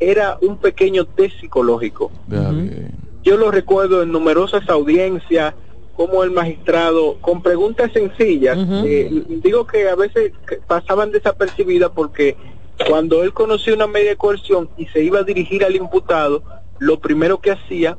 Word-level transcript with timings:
era 0.00 0.36
un 0.42 0.56
pequeño 0.56 1.04
test 1.04 1.38
psicológico. 1.40 2.10
Yo 3.22 3.36
lo 3.36 3.52
recuerdo 3.52 4.02
en 4.02 4.10
numerosas 4.10 4.68
audiencias, 4.68 5.54
como 5.94 6.24
el 6.24 6.32
magistrado, 6.32 7.18
con 7.20 7.40
preguntas 7.40 7.92
sencillas, 7.92 8.58
eh, 8.84 9.08
digo 9.28 9.64
que 9.64 9.88
a 9.88 9.94
veces 9.94 10.32
pasaban 10.66 11.12
desapercibidas 11.12 11.92
porque 11.94 12.36
cuando 12.88 13.22
él 13.22 13.32
conocía 13.32 13.74
una 13.74 13.86
media 13.86 14.10
de 14.10 14.16
coerción 14.16 14.68
y 14.76 14.86
se 14.86 15.04
iba 15.04 15.20
a 15.20 15.22
dirigir 15.22 15.64
al 15.64 15.76
imputado, 15.76 16.42
lo 16.80 16.98
primero 16.98 17.38
que 17.38 17.52
hacía 17.52 17.96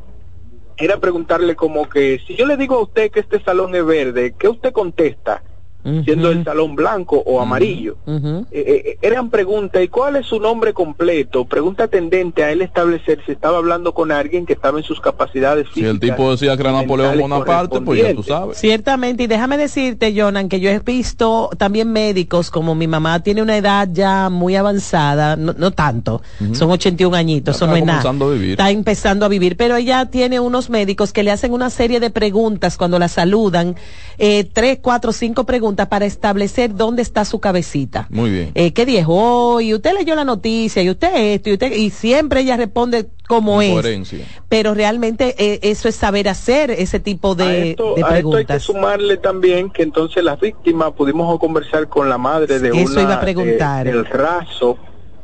era 0.75 0.99
preguntarle 0.99 1.55
como 1.55 1.87
que, 1.87 2.19
si 2.27 2.35
yo 2.35 2.45
le 2.45 2.57
digo 2.57 2.75
a 2.75 2.81
usted 2.81 3.11
que 3.11 3.21
este 3.21 3.41
salón 3.41 3.73
es 3.75 3.85
verde, 3.85 4.35
¿qué 4.37 4.49
usted 4.49 4.73
contesta? 4.73 5.41
Siendo 5.83 6.31
el 6.31 6.43
salón 6.43 6.75
blanco 6.75 7.21
o 7.25 7.41
amarillo. 7.41 7.97
Ujú. 8.05 8.45
Eh, 8.51 8.83
eh, 8.85 8.97
eran 9.01 9.29
preguntas, 9.29 9.83
¿y 9.83 9.87
cuál 9.87 10.15
es 10.15 10.25
su 10.27 10.39
nombre 10.39 10.73
completo? 10.73 11.45
Pregunta 11.45 11.87
tendente 11.87 12.43
a 12.43 12.51
él 12.51 12.61
establecer 12.61 13.19
si 13.25 13.31
estaba 13.31 13.57
hablando 13.57 13.93
con 13.93 14.11
alguien 14.11 14.45
que 14.45 14.53
estaba 14.53 14.77
en 14.77 14.83
sus 14.83 14.99
capacidades 14.99 15.67
Si 15.73 15.81
el 15.81 15.97
físicas 15.99 16.17
tipo 16.17 16.31
decía 16.31 16.55
que 16.55 16.61
era 16.61 16.71
y 16.71 16.75
Napoleón 16.75 17.19
Bonaparte, 17.19 17.81
pues 17.81 18.01
ya 18.01 18.13
tú 18.13 18.23
sabes. 18.23 18.57
Ciertamente, 18.57 19.23
y 19.23 19.27
déjame 19.27 19.57
decirte, 19.57 20.13
Jonan, 20.15 20.49
que 20.49 20.59
yo 20.59 20.69
he 20.69 20.79
visto 20.79 21.49
también 21.57 21.91
médicos, 21.91 22.51
como 22.51 22.75
mi 22.75 22.87
mamá 22.87 23.21
tiene 23.21 23.41
una 23.41 23.57
edad 23.57 23.87
ya 23.91 24.29
muy 24.29 24.55
avanzada, 24.55 25.35
no, 25.35 25.53
no 25.57 25.71
tanto, 25.71 26.21
son 26.53 26.69
81 26.71 27.15
añitos, 27.15 27.55
Ya 27.55 27.57
eso 27.57 27.65
está 27.65 27.71
no 27.71 27.77
es 27.77 27.85
nada. 27.85 28.09
a 28.09 28.33
vivir. 28.33 28.51
Está 28.51 28.69
empezando 28.71 29.25
a 29.25 29.29
vivir, 29.29 29.57
pero 29.57 29.75
ella 29.75 30.05
tiene 30.05 30.39
unos 30.39 30.69
médicos 30.69 31.13
que 31.13 31.23
le 31.23 31.31
hacen 31.31 31.53
una 31.53 31.69
serie 31.69 31.99
de 31.99 32.09
preguntas 32.09 32.77
cuando 32.77 32.99
la 32.99 33.07
saludan, 33.07 33.75
eh, 34.17 34.43
tres, 34.43 34.79
cuatro, 34.81 35.11
cinco 35.11 35.45
preguntas 35.45 35.70
para 35.75 36.05
establecer 36.05 36.75
dónde 36.75 37.01
está 37.01 37.25
su 37.25 37.39
cabecita. 37.39 38.07
Muy 38.09 38.29
bien. 38.29 38.51
Eh, 38.55 38.73
¿Qué 38.73 38.85
dijo? 38.85 39.61
Y 39.61 39.73
usted 39.73 39.93
leyó 39.97 40.15
la 40.15 40.23
noticia, 40.23 40.83
y 40.83 40.89
usted 40.89 41.15
esto, 41.33 41.49
y 41.49 41.53
usted, 41.53 41.71
y 41.71 41.89
siempre 41.89 42.41
ella 42.41 42.57
responde 42.57 43.09
como 43.27 43.61
es. 43.61 43.71
coherencia. 43.71 44.25
Pero 44.49 44.73
realmente 44.73 45.35
eh, 45.37 45.59
eso 45.63 45.87
es 45.87 45.95
saber 45.95 46.27
hacer 46.29 46.71
ese 46.71 46.99
tipo 46.99 47.31
a 47.31 47.35
de, 47.35 47.69
esto, 47.71 47.95
de 47.95 48.03
a 48.03 48.05
esto 48.05 48.07
hay 48.07 48.13
que 48.13 48.21
preguntas. 48.21 48.63
sumarle 48.63 49.17
también 49.17 49.69
que 49.69 49.83
entonces 49.83 50.23
las 50.23 50.39
víctimas 50.39 50.91
pudimos 50.91 51.39
conversar 51.39 51.87
con 51.87 52.09
la 52.09 52.17
madre 52.17 52.59
de 52.59 52.69
Eso 52.69 52.91
una 52.91 53.01
iba 53.01 53.13
a 53.15 53.21
preguntar. 53.21 53.87
eh, 53.87 53.91
el 53.91 54.05
raso 54.05 54.77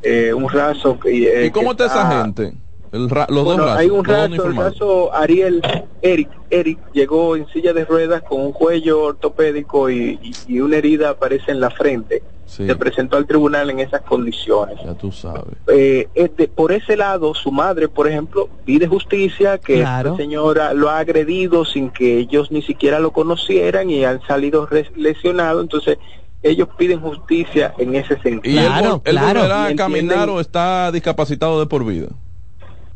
eh, 0.04 0.34
un 0.34 0.48
raso 0.50 1.00
que, 1.00 1.10
eh, 1.44 1.48
¿Y 1.48 1.52
cómo 1.52 1.72
está 1.72 1.88
esa 1.88 2.24
gente? 2.24 2.54
El 2.92 3.10
ra- 3.10 3.28
los 3.30 3.44
bueno, 3.44 3.64
dos 3.66 3.78
hay 3.78 3.90
un 3.90 4.04
raso, 4.06 4.46
el 4.46 4.56
raso 4.56 5.14
Ariel 5.14 5.62
Eric, 6.02 6.30
Eric 6.50 6.80
llegó 6.94 7.36
en 7.36 7.46
silla 7.48 7.74
de 7.74 7.84
ruedas 7.86 8.24
con 8.24 8.40
un 8.42 8.52
cuello 8.54 9.04
ortopédico 9.04 9.90
y, 9.90 10.18
y- 10.22 10.56
y 10.56 10.60
una 10.62 10.78
herida 10.78 11.10
aparece 11.10 11.52
en 11.52 11.60
la 11.60 11.70
frente. 11.70 12.24
Sí. 12.46 12.66
Se 12.66 12.78
presentó 12.78 13.18
al 13.18 13.28
tribunal 13.28 13.70
en 13.70 13.82
esas 13.82 14.02
condiciones. 14.04 14.78
Ya 14.82 14.94
tú 14.94 15.12
sabes. 15.12 15.58
Eh, 15.68 16.08
es 16.16 16.34
de- 16.38 16.48
por 16.48 16.72
ese 16.72 16.96
lado, 16.96 17.34
su 17.36 17.52
madre, 17.52 17.90
por 17.90 18.08
ejemplo, 18.08 18.48
pide 18.64 18.88
justicia, 18.88 19.58
que 19.58 19.80
Claro. 19.82 20.12
esta 20.12 20.24
señora 20.24 20.74
lo 20.74 20.90
ha 20.90 21.00
agredido 21.00 21.66
sin 21.66 21.90
que 21.90 22.18
ellos 22.20 22.50
ni 22.50 22.62
siquiera 22.62 23.02
lo 23.02 23.12
conocieran 23.12 23.90
y 23.90 24.06
han 24.06 24.22
salido 24.26 24.68
lesionados, 24.96 25.62
entonces 25.62 25.98
ellos 26.42 26.70
piden 26.78 27.02
justicia 27.02 27.74
en 27.78 27.96
ese 27.96 28.14
¿Y 28.14 28.20
sentido. 28.22 28.62
él, 28.62 28.66
Claro, 28.68 29.02
él 29.04 29.12
claro. 29.18 29.40
volverá 29.42 29.66
a 29.66 29.72
Y 29.72 29.76
caminar 29.76 30.30
o 30.30 30.40
está 30.40 30.90
discapacitado 30.94 31.60
de 31.60 31.66
por 31.66 31.84
vida? 31.86 32.08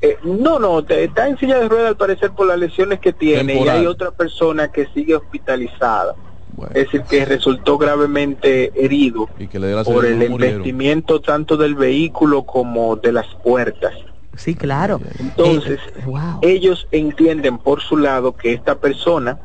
Eh, 0.03 0.17
no, 0.23 0.57
no, 0.57 0.83
te- 0.83 1.03
está 1.03 1.27
en 1.27 1.37
silla 1.37 1.59
de 1.59 1.69
ruedas 1.69 1.89
al 1.89 1.97
parecer 1.97 2.31
por 2.31 2.47
las 2.47 2.57
lesiones 2.57 2.99
que 2.99 3.13
tiene 3.13 3.53
Temporal. 3.53 3.75
y 3.77 3.79
hay 3.81 3.85
otra 3.85 4.09
persona 4.11 4.71
que 4.71 4.87
sigue 4.95 5.13
hospitalizada, 5.15 6.15
Bueno, 6.55 6.71
es 6.73 6.85
decir, 6.85 7.03
que 7.03 7.23
resultó 7.25 7.77
gravemente 7.77 8.71
herido 8.83 9.29
y 9.37 9.47
que 9.47 9.59
le 9.59 9.67
dé 9.67 9.75
la 9.75 9.83
por 9.83 10.05
el 10.05 10.21
embestimiento 10.23 11.21
tanto 11.21 11.55
del 11.55 11.75
vehículo 11.75 12.43
como 12.43 12.95
de 12.95 13.11
las 13.11 13.27
puertas. 13.43 13.93
Sí, 14.35 14.55
claro. 14.55 14.99
Entonces, 15.19 15.79
Eh, 15.97 16.01
wow. 16.05 16.39
ellos 16.41 16.87
entienden 16.91 17.59
por 17.59 17.81
su 17.81 17.97
lado 17.97 18.35
que 18.35 18.53
esta 18.53 18.79
persona 18.79 19.39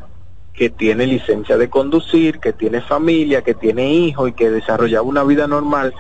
que 0.54 0.70
tiene 0.70 1.06
licencia 1.06 1.58
de 1.58 1.68
conducir, 1.68 2.40
que 2.40 2.54
tiene 2.54 2.80
familia, 2.80 3.42
que 3.42 3.52
tiene 3.52 3.92
hijos 3.92 4.30
y 4.30 4.32
que 4.32 4.48
desarrollaba 4.50 5.02
una 5.06 5.22
vida 5.22 5.46
normal, 5.46 5.92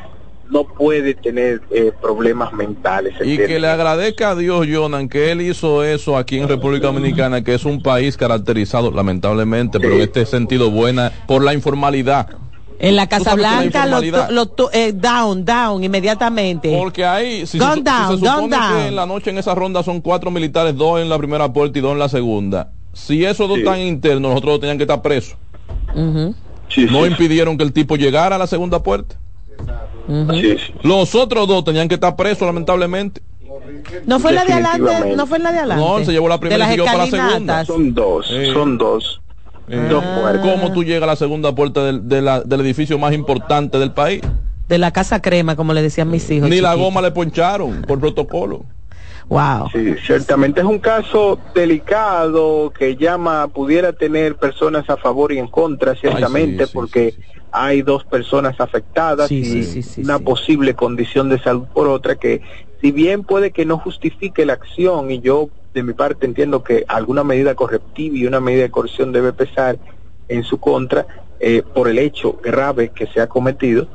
no 0.50 0.64
puede 0.64 1.14
tener 1.14 1.60
eh, 1.70 1.92
problemas 2.00 2.52
mentales. 2.52 3.14
Y 3.24 3.36
que 3.36 3.58
le 3.58 3.68
agradezca 3.68 4.30
a 4.30 4.34
Dios, 4.36 4.66
Jonan, 4.70 5.08
que 5.08 5.32
él 5.32 5.40
hizo 5.40 5.82
eso 5.84 6.16
aquí 6.16 6.38
en 6.38 6.48
República 6.48 6.86
Dominicana, 6.86 7.42
que 7.42 7.54
es 7.54 7.64
un 7.64 7.82
país 7.82 8.16
caracterizado, 8.16 8.90
lamentablemente, 8.90 9.80
pero 9.80 9.94
en 9.94 10.02
este 10.02 10.24
sentido 10.26 10.70
buena, 10.70 11.12
por 11.26 11.42
la 11.42 11.54
informalidad. 11.54 12.28
En 12.78 12.94
la 12.94 13.06
Casa 13.08 13.34
Blanca, 13.34 13.86
lo, 13.86 14.02
lo 14.30 14.70
eh, 14.72 14.92
down, 14.92 15.44
down, 15.46 15.82
inmediatamente. 15.82 16.70
Porque 16.76 17.06
ahí, 17.06 17.46
si, 17.46 17.58
se, 17.58 17.64
si 17.74 17.80
down, 17.82 18.18
se 18.20 18.26
supone 18.26 18.48
down. 18.56 18.76
que 18.76 18.86
en 18.88 18.96
la 18.96 19.06
noche 19.06 19.30
en 19.30 19.38
esa 19.38 19.54
ronda 19.54 19.82
son 19.82 20.02
cuatro 20.02 20.30
militares, 20.30 20.76
dos 20.76 21.00
en 21.00 21.08
la 21.08 21.16
primera 21.16 21.50
puerta 21.52 21.78
y 21.78 21.80
dos 21.82 21.92
en 21.92 21.98
la 21.98 22.10
segunda, 22.10 22.72
si 22.92 23.24
esos 23.24 23.48
dos 23.48 23.56
Sí. 23.56 23.62
están 23.62 23.80
internos, 23.80 24.30
nosotros 24.30 24.52
dos 24.54 24.60
tenían 24.60 24.76
que 24.76 24.84
estar 24.84 25.00
presos. 25.00 25.36
Sí, 26.68 26.84
No 26.90 27.04
sí, 27.04 27.10
impidieron 27.10 27.56
que 27.56 27.64
el 27.64 27.72
tipo 27.72 27.96
llegara 27.96 28.36
a 28.36 28.38
la 28.38 28.46
segunda 28.46 28.82
puerta. 28.82 29.16
ujú. 29.58 29.70
Sí, 30.08 30.56
sí. 30.58 30.72
Los 30.82 31.14
otros 31.14 31.46
dos 31.48 31.64
tenían 31.64 31.88
que 31.88 31.94
estar 31.94 32.14
presos, 32.16 32.46
lamentablemente. 32.46 33.20
No 34.06 34.18
fue 34.20 34.32
la 34.32 34.44
de 34.44 34.52
adelante, 34.52 35.16
no 35.16 35.26
fue 35.26 35.38
la 35.38 35.52
de 35.52 35.58
adelante. 35.58 35.84
No, 35.84 36.04
se 36.04 36.12
llevó 36.12 36.28
la 36.28 36.38
primera 36.38 36.66
y 36.66 36.68
siguió 36.70 36.84
para 36.84 36.98
la 36.98 37.06
segunda. 37.06 37.64
Son 37.64 37.94
dos, 37.94 38.26
Sí. 38.28 38.52
son 38.52 38.78
dos. 38.78 39.20
Eh, 39.68 39.86
Dos 39.90 40.04
puertas. 40.04 40.42
¿Cómo 40.46 40.72
tú 40.72 40.84
llegas 40.84 41.02
a 41.04 41.06
la 41.06 41.16
segunda 41.16 41.52
puerta 41.52 41.84
del, 41.84 42.08
de 42.08 42.22
la- 42.22 42.40
del 42.42 42.60
edificio 42.60 42.98
más 42.98 43.12
importante 43.12 43.78
del 43.78 43.90
país? 43.92 44.20
De 44.68 44.78
la 44.78 44.92
casa 44.92 45.20
crema, 45.20 45.56
como 45.56 45.74
le 45.74 45.82
decían 45.82 46.08
mis 46.10 46.30
hijos. 46.30 46.48
Ni 46.48 46.60
la 46.60 46.74
goma 46.74 47.00
le 47.02 47.10
poncharon 47.10 47.82
por 47.82 47.98
protocolo. 47.98 48.64
Wow. 49.28 49.68
Sí, 49.72 49.94
ciertamente 50.06 50.60
es 50.60 50.66
un 50.66 50.78
caso 50.78 51.40
delicado 51.52 52.72
que 52.78 52.94
llama, 52.96 53.48
pudiera 53.48 53.92
tener 53.92 54.36
personas 54.36 54.88
a 54.88 54.96
favor 54.96 55.32
y 55.32 55.38
en 55.38 55.48
contra, 55.48 55.96
ciertamente, 55.96 56.66
sí, 56.66 56.70
porque 56.72 57.10
sí, 57.16 57.22
sí, 57.22 57.28
sí. 57.34 57.35
Hay 57.52 57.82
dos 57.82 58.04
personas 58.04 58.60
afectadas 58.60 59.28
Sí, 59.28 59.40
y 59.40 59.44
sí, 59.44 59.62
sí, 59.64 59.82
sí, 59.82 60.00
una 60.02 60.18
posible 60.18 60.74
condición 60.74 61.28
de 61.28 61.38
salud 61.38 61.66
por 61.72 61.88
otra 61.88 62.16
que, 62.16 62.42
si 62.80 62.92
bien 62.92 63.24
puede 63.24 63.50
que 63.50 63.64
no 63.64 63.78
justifique 63.78 64.44
la 64.44 64.54
acción, 64.54 65.10
y 65.10 65.20
yo 65.20 65.50
de 65.72 65.82
mi 65.82 65.92
parte 65.92 66.26
entiendo 66.26 66.62
que 66.62 66.84
alguna 66.88 67.24
medida 67.24 67.54
correctiva 67.54 68.16
y 68.16 68.26
una 68.26 68.40
medida 68.40 68.62
de 68.62 68.70
coerción 68.70 69.12
debe 69.12 69.32
pesar 69.32 69.78
en 70.28 70.42
su 70.42 70.58
contra 70.58 71.06
eh, 71.38 71.62
por 71.74 71.88
el 71.88 71.98
hecho 71.98 72.38
grave 72.42 72.90
que 72.90 73.06
se 73.06 73.20
ha 73.20 73.26
cometido, 73.26 73.88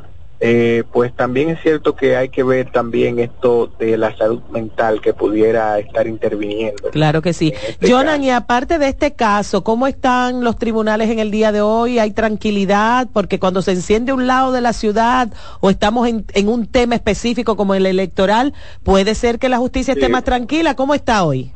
eh, 0.44 0.84
pues 0.92 1.16
también 1.16 1.52
es 1.52 1.62
cierto 1.62 1.96
que 1.96 2.16
hay 2.18 2.30
que 2.30 2.42
ver 2.42 2.72
también 2.72 3.20
esto 3.20 3.72
de 3.78 3.96
la 3.96 4.18
salud 4.18 4.42
mental 4.50 5.00
que 5.00 5.14
pudiera 5.14 5.78
estar 5.78 6.08
interviniendo. 6.08 6.90
Claro 6.90 7.22
que 7.22 7.32
sí. 7.32 7.54
este 7.68 7.92
Jonan, 7.92 8.18
caso. 8.18 8.24
y 8.24 8.30
aparte 8.32 8.80
de 8.80 8.88
este 8.88 9.14
caso, 9.14 9.64
¿cómo 9.64 9.86
están 9.86 10.44
los 10.44 10.58
tribunales 10.58 11.12
en 11.12 11.20
el 11.20 11.30
día 11.30 11.52
de 11.52 11.62
hoy? 11.62 12.00
¿Hay 12.00 12.10
tranquilidad? 12.10 13.08
Porque 13.14 13.38
cuando 13.38 13.62
se 13.62 13.74
enciende 13.74 14.14
un 14.14 14.26
lado 14.26 14.52
de 14.52 14.62
la 14.62 14.74
ciudad 14.74 15.32
o 15.60 15.70
estamos 15.70 16.08
en, 16.08 16.26
en 16.34 16.50
un 16.50 16.66
tema 16.66 16.96
específico 16.96 17.56
como 17.56 17.76
el 17.76 17.86
electoral, 17.86 18.56
puede 18.82 19.14
ser 19.14 19.38
que 19.38 19.48
la 19.48 19.60
justicia 19.60 19.94
esté 19.94 20.10
más 20.10 20.24
tranquila. 20.24 20.76
¿Cómo 20.76 20.96
está 20.96 21.24
hoy? 21.24 21.52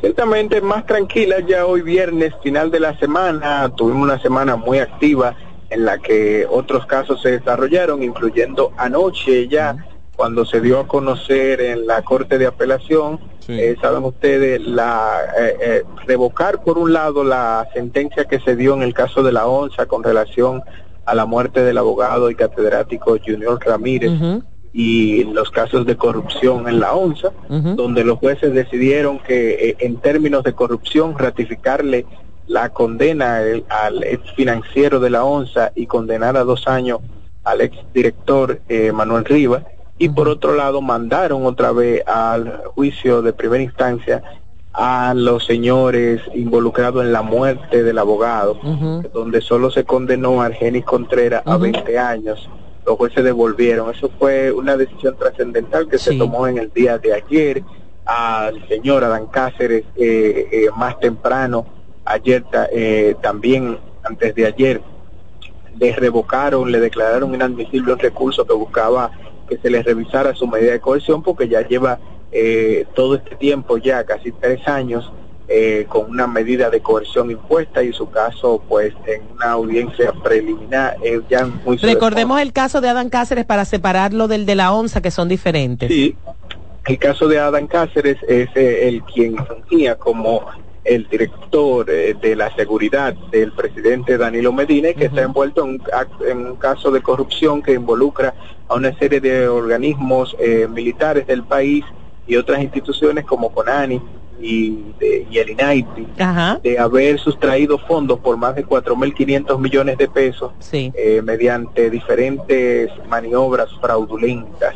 Ciertamente 0.00 0.60
más 0.60 0.84
tranquila 0.86 1.36
ya 1.46 1.66
hoy 1.66 1.82
viernes, 1.82 2.32
final 2.42 2.72
de 2.72 2.80
la 2.80 2.98
semana, 2.98 3.72
tuvimos 3.76 4.02
una 4.02 4.20
semana 4.20 4.56
muy 4.56 4.78
activa 4.78 5.36
en 5.70 5.84
la 5.84 5.98
que 5.98 6.46
otros 6.50 6.86
casos 6.86 7.20
se 7.22 7.32
desarrollaron, 7.32 8.02
incluyendo 8.02 8.72
anoche 8.76 9.48
ya, 9.48 9.76
cuando 10.16 10.44
se 10.44 10.60
dio 10.60 10.80
a 10.80 10.86
conocer 10.88 11.60
en 11.60 11.86
la 11.86 12.02
Corte 12.02 12.38
de 12.38 12.46
Apelación, 12.46 13.20
Sí. 13.40 13.52
eh, 13.58 13.76
saben 13.80 14.04
ustedes, 14.04 14.60
la 14.60 15.20
eh, 15.40 15.56
eh, 15.60 15.82
revocar 16.06 16.62
por 16.64 16.76
un 16.76 16.92
lado 16.92 17.24
la 17.24 17.66
sentencia 17.72 18.24
que 18.26 18.40
se 18.40 18.56
dio 18.56 18.74
en 18.74 18.82
el 18.82 18.92
caso 18.92 19.22
de 19.22 19.32
la 19.32 19.46
ONSA 19.46 19.86
con 19.86 20.02
relación 20.04 20.62
a 21.06 21.14
la 21.14 21.24
muerte 21.24 21.62
del 21.64 21.78
abogado 21.78 22.28
y 22.30 22.34
catedrático 22.34 23.16
Junior 23.24 23.58
Ramírez 23.64 24.10
y 24.74 25.24
los 25.24 25.50
casos 25.50 25.86
de 25.86 25.96
corrupción 25.96 26.68
en 26.68 26.78
la 26.80 26.92
ONSA 26.92 27.32
donde 27.76 28.04
los 28.04 28.18
jueces 28.18 28.52
decidieron 28.52 29.18
que 29.18 29.70
eh, 29.70 29.76
en 29.78 29.96
términos 29.96 30.42
de 30.44 30.52
corrupción 30.52 31.16
ratificarle 31.16 32.04
la 32.48 32.70
condena 32.70 33.40
el- 33.42 33.64
al 33.68 34.02
ex 34.04 34.32
financiero 34.32 34.98
de 35.00 35.10
la 35.10 35.24
ONSA 35.24 35.72
y 35.74 35.86
condenar 35.86 36.36
a 36.36 36.44
dos 36.44 36.66
años 36.66 36.98
al 37.44 37.60
ex 37.60 37.76
director 37.94 38.60
eh, 38.68 38.90
Manuel 38.92 39.24
Rivas 39.24 39.62
y 39.98 40.08
por 40.08 40.28
otro 40.28 40.54
lado 40.54 40.80
mandaron 40.80 41.44
otra 41.46 41.72
vez 41.72 42.02
al 42.06 42.62
juicio 42.74 43.22
de 43.22 43.32
primera 43.32 43.62
instancia 43.62 44.22
a 44.72 45.12
los 45.14 45.44
señores 45.44 46.20
involucrados 46.34 47.04
en 47.04 47.12
la 47.12 47.22
muerte 47.22 47.82
del 47.82 47.98
abogado 47.98 48.58
donde 49.12 49.40
solo 49.40 49.70
se 49.70 49.84
condenó 49.84 50.40
a 50.42 50.46
Argenis 50.46 50.84
Contreras 50.84 51.42
a 51.46 51.54
Ujú. 51.56 51.62
20 51.64 51.98
años. 51.98 52.48
Los 52.86 52.96
jueces 52.96 53.22
devolvieron. 53.24 53.90
Eso 53.94 54.08
fue 54.18 54.50
una 54.52 54.76
decisión 54.76 55.16
trascendental 55.18 55.88
que 55.88 55.98
se 55.98 56.12
tomó 56.16 56.46
en 56.46 56.58
el 56.58 56.72
día 56.72 56.96
de 56.98 57.12
ayer. 57.12 57.62
Al 58.06 58.66
señor 58.68 59.04
Adán 59.04 59.26
Cáceres, 59.26 59.84
eh, 59.96 60.48
eh, 60.50 60.66
más 60.76 60.98
temprano, 60.98 61.66
ayer 62.08 62.44
eh, 62.72 63.14
también, 63.22 63.78
antes 64.02 64.34
de 64.34 64.46
ayer, 64.46 64.80
le 65.78 65.92
revocaron, 65.94 66.70
le 66.72 66.80
declararon 66.80 67.34
inadmisible 67.34 67.92
un 67.92 67.98
recurso 67.98 68.46
que 68.46 68.54
buscaba 68.54 69.10
que 69.48 69.58
se 69.58 69.70
le 69.70 69.82
revisara 69.82 70.34
su 70.34 70.46
medida 70.46 70.72
de 70.72 70.80
coerción 70.80 71.22
porque 71.22 71.48
ya 71.48 71.66
lleva 71.66 71.98
eh, 72.32 72.86
todo 72.94 73.14
este 73.14 73.36
tiempo, 73.36 73.78
ya 73.78 74.04
casi 74.04 74.32
tres 74.32 74.66
años, 74.68 75.10
eh, 75.50 75.86
con 75.88 76.10
una 76.10 76.26
medida 76.26 76.68
de 76.68 76.80
coerción 76.80 77.30
impuesta 77.30 77.82
y 77.82 77.92
su 77.94 78.10
caso 78.10 78.62
pues 78.68 78.92
en 79.06 79.22
una 79.34 79.52
audiencia 79.52 80.12
preliminar 80.22 80.98
eh, 81.02 81.22
ya 81.30 81.46
muy 81.64 81.78
recordemos 81.78 82.38
el 82.42 82.52
caso 82.52 82.82
de 82.82 82.90
Adán 82.90 83.08
Cáceres 83.08 83.46
para 83.46 83.64
separarlo 83.64 84.28
del 84.28 84.44
de 84.44 84.54
la 84.56 84.74
ONSA 84.74 85.00
que 85.00 85.10
son 85.10 85.26
diferentes. 85.26 85.88
Sí 85.88 86.14
el 86.88 86.98
caso 86.98 87.28
de 87.28 87.38
Adán 87.38 87.66
Cáceres 87.66 88.16
es 88.26 88.48
eh, 88.54 88.88
el 88.88 89.02
quien 89.02 89.36
fungía 89.46 89.96
como 89.96 90.46
el 90.84 91.08
director 91.08 91.84
de 91.86 92.36
la 92.36 92.54
seguridad 92.54 93.14
del 93.30 93.52
presidente 93.52 94.16
Danilo 94.16 94.52
Medina 94.52 94.92
que 94.92 95.06
está 95.06 95.22
envuelto 95.22 95.64
en 95.64 95.70
un, 95.70 95.82
en 96.26 96.46
un, 96.46 96.56
caso 96.56 96.90
de 96.90 97.02
corrupción 97.02 97.62
que 97.62 97.74
involucra 97.74 98.34
a 98.68 98.74
una 98.74 98.96
serie 98.98 99.20
de 99.20 99.48
organismos 99.48 100.36
militares 100.70 101.26
del 101.26 101.42
país 101.42 101.84
y 102.26 102.36
otras 102.36 102.62
instituciones 102.62 103.24
como 103.24 103.50
CONANI 103.50 104.00
y, 104.40 104.92
de, 104.98 105.26
y 105.30 105.38
el 105.38 105.50
INAITI 105.50 106.06
de 106.62 106.78
haber 106.78 107.18
sustraído 107.18 107.78
fondos 107.78 108.20
por 108.20 108.36
más 108.36 108.54
de 108.54 108.64
4.500 108.64 109.58
millones 109.58 109.98
de 109.98 110.08
pesos 110.08 110.52
eh, 110.72 111.22
mediante 111.22 111.90
diferentes 111.90 112.90
maniobras 113.08 113.68
fraudulentas. 113.80 114.74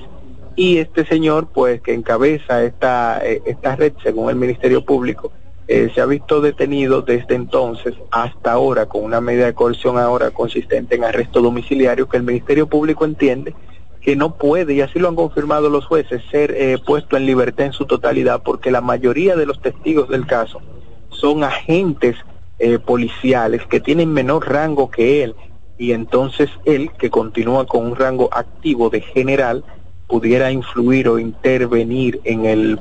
Y 0.55 0.79
este 0.79 1.07
señor, 1.07 1.49
pues, 1.53 1.81
que 1.81 1.95
encabeza 1.95 2.63
esta, 2.63 3.21
eh, 3.25 3.41
esta 3.47 3.75
red, 3.75 3.93
según 4.03 4.29
el 4.29 4.37
Ministerio 4.37 4.85
Público, 4.85 5.33
eh, 5.69 5.91
se 5.95 6.01
ha 6.01 6.07
visto 6.07 6.41
detenido 6.41 7.03
desde 7.03 7.35
entonces 7.35 7.95
hasta 8.11 8.53
ahora 8.53 8.87
con 8.87 9.05
una 9.05 9.21
medida 9.21 9.47
de 9.47 9.55
coerción 9.55 9.99
ahora 9.99 10.31
consistente 10.31 10.97
en 10.97 11.05
arresto 11.05 11.41
domiciliario 11.41 12.09
que 12.09 12.17
el 12.17 12.25
Ministerio 12.25 12.67
Público 12.67 13.05
entiende 13.05 13.55
que 14.03 14.17
no 14.17 14.37
puede, 14.37 14.75
y 14.75 14.81
así 14.81 14.99
lo 14.99 15.09
han 15.09 15.15
confirmado 15.15 15.71
los 15.71 15.87
jueces, 15.87 16.23
ser 16.31 16.53
eh, 16.57 16.77
puesto 16.85 17.17
en 17.17 17.25
libertad 17.25 17.67
en 17.67 17.73
su 17.73 17.87
totalidad, 17.87 18.43
porque 18.43 18.73
la 18.73 18.81
mayoría 18.81 19.37
de 19.37 19.47
los 19.47 19.63
testigos 19.63 20.09
del 20.09 20.27
caso 20.27 20.61
son 21.09 21.45
agentes 21.45 22.17
eh, 22.59 22.81
policiales 22.81 23.65
que 23.67 23.79
tienen 23.79 24.13
menor 24.13 24.51
rango 24.51 24.91
que 24.91 25.23
él, 25.23 25.37
y 25.79 25.93
entonces 25.93 26.51
él, 26.65 26.91
que 26.99 27.11
continúa 27.11 27.65
con 27.67 27.87
un 27.87 27.97
rango 27.97 28.29
activo 28.33 28.91
de 28.91 29.03
general, 29.03 29.65
pudiera 30.13 30.53
influir 30.53 31.09
o 31.09 31.19
intervenir 31.19 32.21
en 32.25 32.45
el 32.45 32.77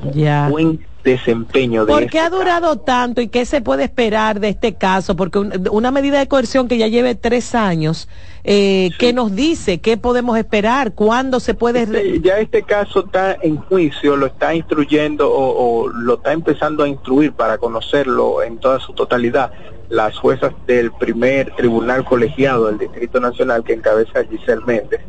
buen 0.50 0.86
desempeño 1.02 1.86
de 1.86 1.94
¿Por 1.94 2.08
qué 2.08 2.20
ha 2.20 2.30
durado 2.30 2.80
tanto 2.80 3.22
y 3.22 3.30
qué 3.30 3.46
se 3.46 3.62
puede 3.62 3.86
esperar 3.86 4.42
de 4.42 4.50
este 4.50 4.74
caso? 4.74 5.16
Porque 5.16 5.40
una 5.40 5.92
medida 5.92 6.20
de 6.20 6.28
coerción 6.28 6.68
que 6.68 6.78
ya 6.78 6.90
lleve 6.90 7.16
tres 7.16 7.56
años, 7.56 8.10
eh, 8.44 8.90
¿qué 9.00 9.14
nos 9.14 9.34
dice? 9.34 9.80
¿Qué 9.80 9.96
podemos 9.96 10.38
esperar? 10.38 10.94
¿Cuándo 10.94 11.40
se 11.40 11.54
puede...? 11.54 11.84
Este, 11.84 12.20
ya 12.20 12.38
este 12.40 12.64
caso 12.64 13.06
está 13.06 13.38
en 13.42 13.56
juicio, 13.56 14.18
lo 14.18 14.26
está 14.26 14.54
instruyendo 14.54 15.32
o, 15.34 15.88
lo 15.88 16.16
está 16.16 16.34
empezando 16.34 16.84
a 16.84 16.90
instruir 16.90 17.32
para 17.32 17.58
conocerlo 17.60 18.44
en 18.44 18.58
toda 18.58 18.82
su 18.82 18.92
totalidad 18.92 19.54
las 19.88 20.18
juezas 20.18 20.52
del 20.68 20.92
primer 20.92 21.56
tribunal 21.56 22.04
colegiado 22.04 22.68
del 22.68 22.78
Distrito 22.78 23.22
Nacional 23.22 23.64
que 23.64 23.72
encabeza 23.74 24.26
Giselle 24.26 24.64
Méndez 24.66 25.02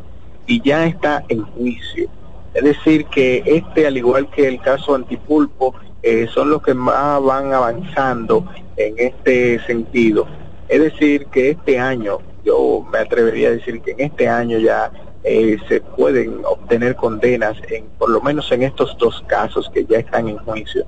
y 0.47 0.61
ya 0.61 0.85
está 0.85 1.23
en 1.29 1.43
juicio 1.43 2.09
es 2.53 2.63
decir, 2.63 3.05
que 3.05 3.41
este, 3.45 3.87
al 3.87 3.97
igual 3.97 4.29
que 4.29 4.47
el 4.47 4.61
caso 4.61 4.93
Antipulpo, 4.93 5.73
eh, 6.03 6.27
son 6.31 6.49
los 6.49 6.61
que 6.61 6.73
más 6.73 7.21
van 7.23 7.53
avanzando 7.53 8.45
en 8.77 8.95
este 8.97 9.59
sentido. 9.65 10.27
Es 10.69 10.81
decir, 10.81 11.25
que 11.27 11.51
este 11.51 11.79
año, 11.79 12.19
yo 12.43 12.85
me 12.91 12.99
atrevería 12.99 13.47
a 13.49 13.51
decir 13.51 13.81
que 13.81 13.91
en 13.91 14.01
este 14.01 14.27
año 14.27 14.59
ya 14.59 14.91
eh, 15.23 15.57
se 15.67 15.81
pueden 15.81 16.41
obtener 16.45 16.95
condenas, 16.95 17.57
en, 17.69 17.85
por 17.97 18.09
lo 18.09 18.21
menos 18.21 18.51
en 18.51 18.63
estos 18.63 18.95
dos 18.97 19.23
casos 19.27 19.69
que 19.73 19.85
ya 19.85 19.99
están 19.99 20.27
en 20.27 20.37
juicio. 20.37 20.85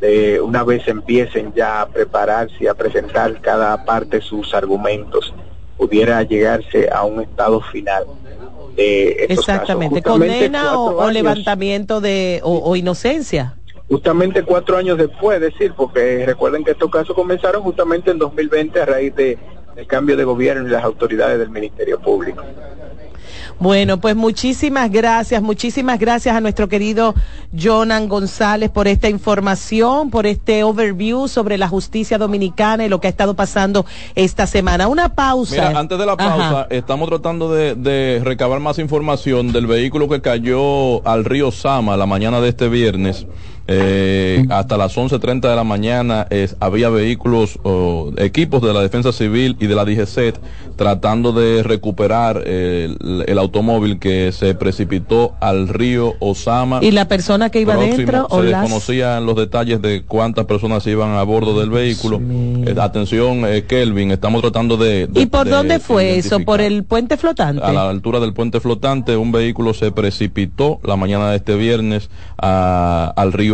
De 0.00 0.40
una 0.40 0.64
vez 0.64 0.86
empiecen 0.88 1.52
ya 1.54 1.82
a 1.82 1.88
prepararse 1.88 2.56
y 2.60 2.66
a 2.66 2.74
presentar 2.74 3.40
cada 3.40 3.84
parte 3.84 4.20
sus 4.20 4.52
argumentos, 4.52 5.32
pudiera 5.76 6.22
llegarse 6.22 6.88
a 6.90 7.04
un 7.04 7.20
estado 7.20 7.60
final. 7.60 8.04
Exactamente, 8.76 10.02
condena 10.02 10.78
o, 10.78 11.10
levantamiento 11.10 12.00
de 12.00 12.40
o, 12.42 12.76
inocencia. 12.76 13.56
Justamente 13.88 14.42
cuatro 14.42 14.76
años 14.76 14.96
después, 14.96 15.40
decir, 15.40 15.74
porque 15.76 16.24
recuerden 16.24 16.64
que 16.64 16.70
estos 16.70 16.90
casos 16.90 17.14
comenzaron 17.14 17.62
justamente 17.62 18.10
en 18.10 18.18
2020 18.18 18.80
a 18.80 18.86
raíz 18.86 19.14
de, 19.14 19.38
del 19.74 19.86
cambio 19.86 20.16
de 20.16 20.24
gobierno 20.24 20.66
y 20.66 20.70
las 20.70 20.84
autoridades 20.84 21.38
del 21.38 21.50
Ministerio 21.50 22.00
Público. 22.00 22.42
Bueno, 23.60 24.00
pues 24.00 24.16
muchísimas 24.16 24.90
gracias, 24.90 25.40
muchísimas 25.40 25.98
gracias 25.98 26.34
a 26.34 26.40
nuestro 26.40 26.68
querido 26.68 27.14
Jonan 27.56 28.08
González 28.08 28.70
por 28.70 28.88
esta 28.88 29.08
información, 29.08 30.10
por 30.10 30.26
este 30.26 30.64
overview 30.64 31.28
sobre 31.28 31.56
la 31.56 31.68
justicia 31.68 32.18
dominicana 32.18 32.84
y 32.84 32.88
lo 32.88 33.00
que 33.00 33.06
ha 33.06 33.10
estado 33.10 33.34
pasando 33.34 33.86
esta 34.16 34.46
semana. 34.46 34.88
Una 34.88 35.14
pausa. 35.14 35.68
Mira, 35.68 35.78
antes 35.78 35.98
de 35.98 36.06
la 36.06 36.16
pausa, 36.16 36.66
estamos 36.70 37.08
tratando 37.08 37.52
de, 37.52 37.74
de, 37.76 38.20
recabar 38.24 38.58
más 38.60 38.78
información 38.78 39.52
del 39.52 39.66
vehículo 39.66 40.08
que 40.08 40.20
cayó 40.20 41.06
al 41.06 41.24
río 41.24 41.52
Sama 41.52 41.96
la 41.96 42.06
mañana 42.06 42.40
de 42.40 42.48
este 42.48 42.68
viernes. 42.68 43.26
Eh, 43.66 44.44
hasta 44.50 44.76
las 44.76 44.96
11.30 44.96 45.48
de 45.48 45.56
la 45.56 45.64
mañana 45.64 46.26
había 46.60 46.90
vehículos, 46.90 47.58
o 47.62 48.12
equipos 48.18 48.62
de 48.62 48.72
la 48.72 48.80
Defensa 48.80 49.12
Civil 49.12 49.56
y 49.60 49.66
de 49.66 49.74
la 49.74 49.84
DGCET 49.84 50.38
tratando 50.76 51.32
de 51.32 51.62
recuperar 51.62 52.46
el, 52.46 53.38
automóvil 53.38 53.98
que 53.98 54.32
se 54.32 54.54
precipitó 54.54 55.34
al 55.40 55.68
río 55.68 56.14
Osama. 56.20 56.80
¿Y 56.82 56.92
la 56.92 57.08
persona 57.08 57.50
que 57.50 57.60
iba 57.60 57.76
dentro? 57.76 58.28
Se 58.30 58.42
desconocían 58.42 59.26
los 59.26 59.36
detalles 59.36 59.82
de 59.82 60.02
cuántas 60.02 60.46
personas 60.46 60.86
iban 60.86 61.12
a 61.12 61.22
bordo 61.22 61.58
del 61.58 61.70
vehículo. 61.70 62.20
Eh, 62.20 62.74
atención, 62.80 63.44
eh, 63.46 63.64
Kelvin, 63.64 64.10
estamos 64.10 64.40
tratando 64.40 64.76
de... 64.76 65.08
¿Y 65.14 65.26
por 65.26 65.48
dónde 65.48 65.78
fue 65.78 66.16
eso? 66.16 66.40
¿Por 66.40 66.60
el 66.60 66.84
puente 66.84 67.16
flotante? 67.16 67.62
A 67.62 67.72
la 67.72 67.90
altura 67.90 68.20
del 68.20 68.32
puente 68.32 68.60
flotante, 68.60 69.16
un 69.16 69.32
vehículo 69.32 69.74
se 69.74 69.92
precipitó 69.92 70.80
la 70.84 70.96
mañana 70.96 71.30
de 71.30 71.36
este 71.36 71.56
viernes 71.56 72.10
al 72.36 73.32
río 73.32 73.53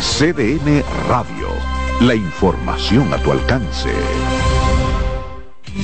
CDN 0.00 0.82
Radio. 1.08 1.48
La 2.02 2.14
información 2.14 3.12
a 3.14 3.18
tu 3.18 3.32
alcance. 3.32 3.90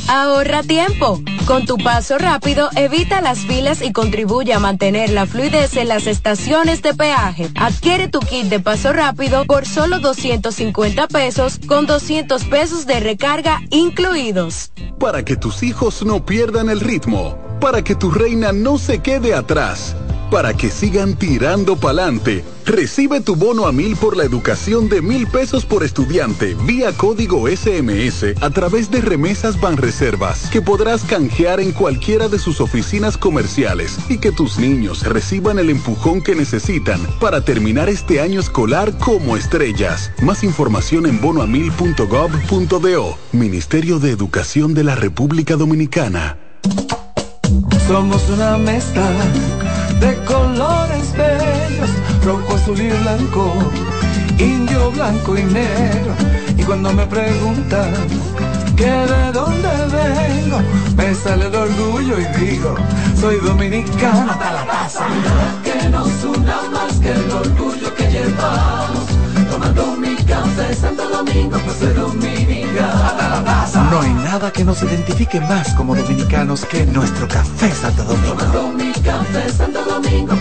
Ahorra 0.09 0.63
tiempo. 0.63 1.21
Con 1.47 1.65
tu 1.65 1.79
paso 1.79 2.19
rápido, 2.19 2.69
evita 2.77 3.21
las 3.23 3.41
filas 3.41 3.81
y 3.83 3.93
contribuye 3.93 4.53
a 4.53 4.59
mantener 4.59 5.11
la 5.11 5.27
fluidez 5.27 5.77
en 5.77 5.89
las 5.89 6.07
estaciones 6.07 6.83
de 6.83 6.95
peaje. 6.95 7.51
Adquiere 7.55 8.09
tu 8.09 8.21
kit 8.21 8.47
de 8.47 8.61
paso 8.61 8.93
rápido 8.93 9.45
por 9.47 9.67
solo 9.67 9.99
250 9.99 11.09
pesos 11.09 11.59
con 11.67 11.87
200 11.87 12.45
pesos 12.45 12.87
de 12.87 13.01
recarga 13.01 13.61
incluidos. 13.71 14.73
Para 14.99 15.25
que 15.25 15.37
tus 15.37 15.63
hijos 15.63 16.05
no 16.05 16.25
pierdan 16.25 16.69
el 16.69 16.81
ritmo. 16.81 17.39
Para 17.61 17.83
que 17.83 17.95
tu 17.95 18.11
reina 18.11 18.53
no 18.53 18.77
se 18.77 18.99
quede 18.99 19.35
atrás 19.35 19.97
para 20.33 20.55
que 20.55 20.71
sigan 20.71 21.15
tirando 21.15 21.77
pa'lante. 21.77 22.43
Recibe 22.65 23.21
tu 23.21 23.37
bono 23.37 23.67
a 23.67 23.73
mil 23.73 23.97
por 23.97 24.17
la 24.17 24.25
educación 24.25 24.89
de 24.89 25.03
mil 25.03 25.27
pesos 25.27 25.67
por 25.67 25.85
estudiante 25.85 26.57
vía 26.65 26.91
código 26.93 27.49
SMS 27.49 28.35
a 28.41 28.49
través 28.49 28.91
de 28.91 29.03
remesas 29.03 29.61
Banreservas 29.61 30.49
que 30.51 30.63
podrás 30.63 31.05
canjear 31.05 31.61
en 31.61 31.73
cualquiera 31.73 32.29
de 32.29 32.39
sus 32.39 32.63
oficinas 32.63 33.19
comerciales 33.19 33.99
y 34.09 34.17
que 34.19 34.33
tus 34.33 34.59
niños 34.59 35.03
reciban 35.03 35.59
el 35.59 35.69
empujón 35.69 36.23
que 36.23 36.35
necesitan 36.35 36.99
para 37.21 37.45
terminar 37.45 37.91
este 37.91 38.23
año 38.23 38.41
escolar 38.41 38.97
como 38.97 39.37
estrellas. 39.37 40.13
Más 40.23 40.45
información 40.45 41.05
en 41.05 41.21
bonoamil.gov.do. 41.21 43.19
Ministerio 43.33 43.99
de 43.99 44.11
Educación 44.11 44.73
de 44.73 44.85
la 44.85 44.95
República 44.95 45.57
Dominicana. 45.57 46.39
Somos 47.87 48.27
una 48.31 48.57
mezcla 48.57 49.11
de 50.03 50.17
colores 50.25 51.13
bellos, 51.13 51.91
rojo, 52.25 52.57
azul 52.57 52.81
y 52.81 52.89
blanco, 52.89 53.55
indio, 54.37 54.91
blanco 54.91 55.39
y 55.39 55.45
negro. 55.45 56.15
Y 56.59 56.63
cuando 56.65 56.93
me 56.93 57.07
preguntan 57.07 57.93
que 58.77 58.91
de 58.91 59.33
donde 59.33 59.69
vengo 59.97 60.59
me 60.97 61.15
sale 61.15 61.47
el 61.47 61.55
orgullo 61.55 62.17
y 62.19 62.25
digo, 62.41 62.75
soy 63.21 63.37
dominicano 63.37 64.33
hasta 64.33 64.53
la 64.53 64.67
taza. 64.67 65.07
Que 65.63 65.89
nos 65.89 66.25
una 66.25 66.63
más 66.73 66.95
que 66.99 67.13
el 67.13 67.31
orgullo 67.31 67.95
que 67.95 68.11
llevamos. 68.11 69.07
Tomando 69.51 69.97
mi 69.97 70.17
café 70.17 70.75
Santo 70.75 71.09
Domingo, 71.09 71.59
pues 71.65 71.77
soy 71.77 71.93
dominicano 71.95 73.05
hasta 73.05 73.29
la 73.29 73.45
taza. 73.45 73.85
No 73.85 74.01
hay 74.01 74.15
nada 74.15 74.51
que 74.51 74.65
nos 74.65 74.83
identifique 74.83 75.41
más 75.43 75.75
como 75.75 75.95
dominicanos 75.95 76.65
que 76.65 76.87
nuestro 76.87 77.29
café 77.29 77.71
Santo 77.71 78.03
Domingo. 78.03 78.92
Café 79.05 79.51
Santo 79.51 79.85
Domingo. 79.85 80.33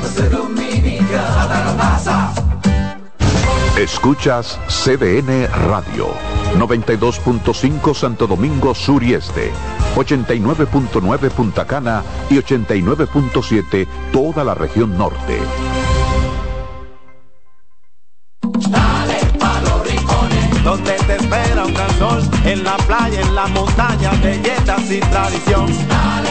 Escuchas 3.77 4.59
CDN 4.67 5.47
Radio, 5.67 6.09
92.5 6.55 7.95
Santo 7.95 8.27
Domingo 8.27 8.75
Sur 8.75 9.01
y 9.01 9.15
Este, 9.15 9.51
89.9 9.95 11.29
Punta 11.31 11.65
Cana 11.65 12.03
y 12.29 12.35
89.7 12.35 13.87
toda 14.11 14.43
la 14.43 14.53
región 14.53 14.95
norte. 14.97 15.39
Dale 18.69 19.19
pa' 19.39 19.61
los 19.61 19.87
rincones, 19.89 20.63
donde 20.63 20.91
te 20.91 21.15
espera 21.15 21.65
un 21.65 21.73
gran 21.73 21.97
sol, 21.97 22.21
en 22.45 22.63
la 22.63 22.77
playa, 22.77 23.21
en 23.21 23.33
la 23.33 23.47
montaña, 23.47 24.11
belletas 24.21 24.91
y 24.91 24.99
tradición. 24.99 25.65
Dale 25.87 26.30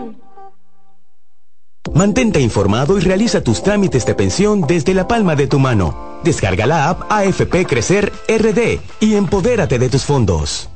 Mantente 1.93 2.39
informado 2.39 2.97
y 2.97 3.01
realiza 3.01 3.41
tus 3.41 3.63
trámites 3.63 4.05
de 4.05 4.15
pensión 4.15 4.61
desde 4.61 4.93
la 4.93 5.07
palma 5.07 5.35
de 5.35 5.47
tu 5.47 5.59
mano. 5.59 6.19
Descarga 6.23 6.67
la 6.67 6.89
app 6.89 7.11
AFP 7.11 7.65
Crecer 7.65 8.13
RD 8.29 8.79
y 8.99 9.15
empodérate 9.15 9.79
de 9.79 9.89
tus 9.89 10.03
fondos. 10.03 10.69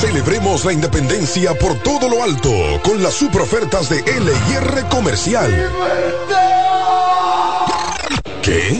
Celebremos 0.00 0.64
la 0.64 0.72
independencia 0.72 1.54
por 1.58 1.74
todo 1.82 2.08
lo 2.08 2.22
alto 2.22 2.52
con 2.82 3.02
las 3.02 3.14
super 3.14 3.42
ofertas 3.42 3.88
de 3.88 3.96
LIR 4.02 4.86
Comercial. 4.88 5.50
¿Qué? 8.42 8.79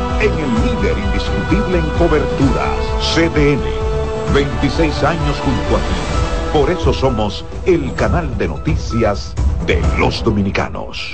en 0.21 0.31
el 0.31 0.53
líder 0.65 0.97
indiscutible 0.99 1.79
en 1.79 1.89
coberturas, 1.97 2.77
CDN. 3.15 3.61
26 4.33 5.03
años 5.03 5.37
junto 5.39 5.77
a 5.77 5.79
ti. 5.79 6.53
Por 6.53 6.69
eso 6.69 6.93
somos 6.93 7.43
el 7.65 7.91
canal 7.95 8.37
de 8.37 8.47
noticias 8.47 9.33
de 9.65 9.81
los 9.97 10.23
dominicanos. 10.23 11.09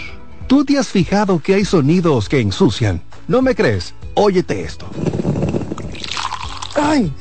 ¿Tú 0.47 0.65
te 0.65 0.77
has 0.77 0.89
fijado 0.89 1.39
que 1.39 1.55
hay 1.55 1.63
sonidos 1.63 2.27
que 2.27 2.41
ensucian? 2.41 3.01
¿No 3.27 3.41
me 3.41 3.55
crees? 3.55 3.93
Óyete 4.13 4.63
esto. 4.63 4.87
¡Ay! 6.75 7.13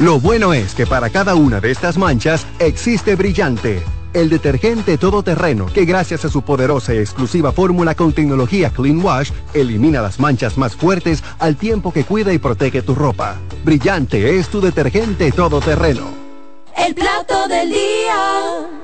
Lo 0.00 0.20
bueno 0.20 0.52
es 0.52 0.74
que 0.74 0.86
para 0.86 1.08
cada 1.08 1.34
una 1.34 1.60
de 1.60 1.70
estas 1.70 1.96
manchas 1.96 2.46
existe 2.58 3.14
brillante. 3.14 3.82
El 4.14 4.28
detergente 4.28 4.98
todoterreno 4.98 5.66
que 5.66 5.86
gracias 5.86 6.24
a 6.24 6.28
su 6.28 6.42
poderosa 6.42 6.94
y 6.94 6.98
exclusiva 6.98 7.50
fórmula 7.52 7.94
con 7.94 8.12
tecnología 8.12 8.70
Clean 8.70 9.02
Wash 9.02 9.30
elimina 9.54 10.02
las 10.02 10.20
manchas 10.20 10.58
más 10.58 10.76
fuertes 10.76 11.24
al 11.38 11.56
tiempo 11.56 11.92
que 11.92 12.04
cuida 12.04 12.32
y 12.32 12.38
protege 12.38 12.82
tu 12.82 12.94
ropa. 12.94 13.36
Brillante 13.64 14.38
es 14.38 14.48
tu 14.48 14.60
detergente 14.60 15.32
todoterreno. 15.32 16.06
El 16.76 16.94
plato 16.94 17.48
del 17.48 17.70
día. 17.70 18.81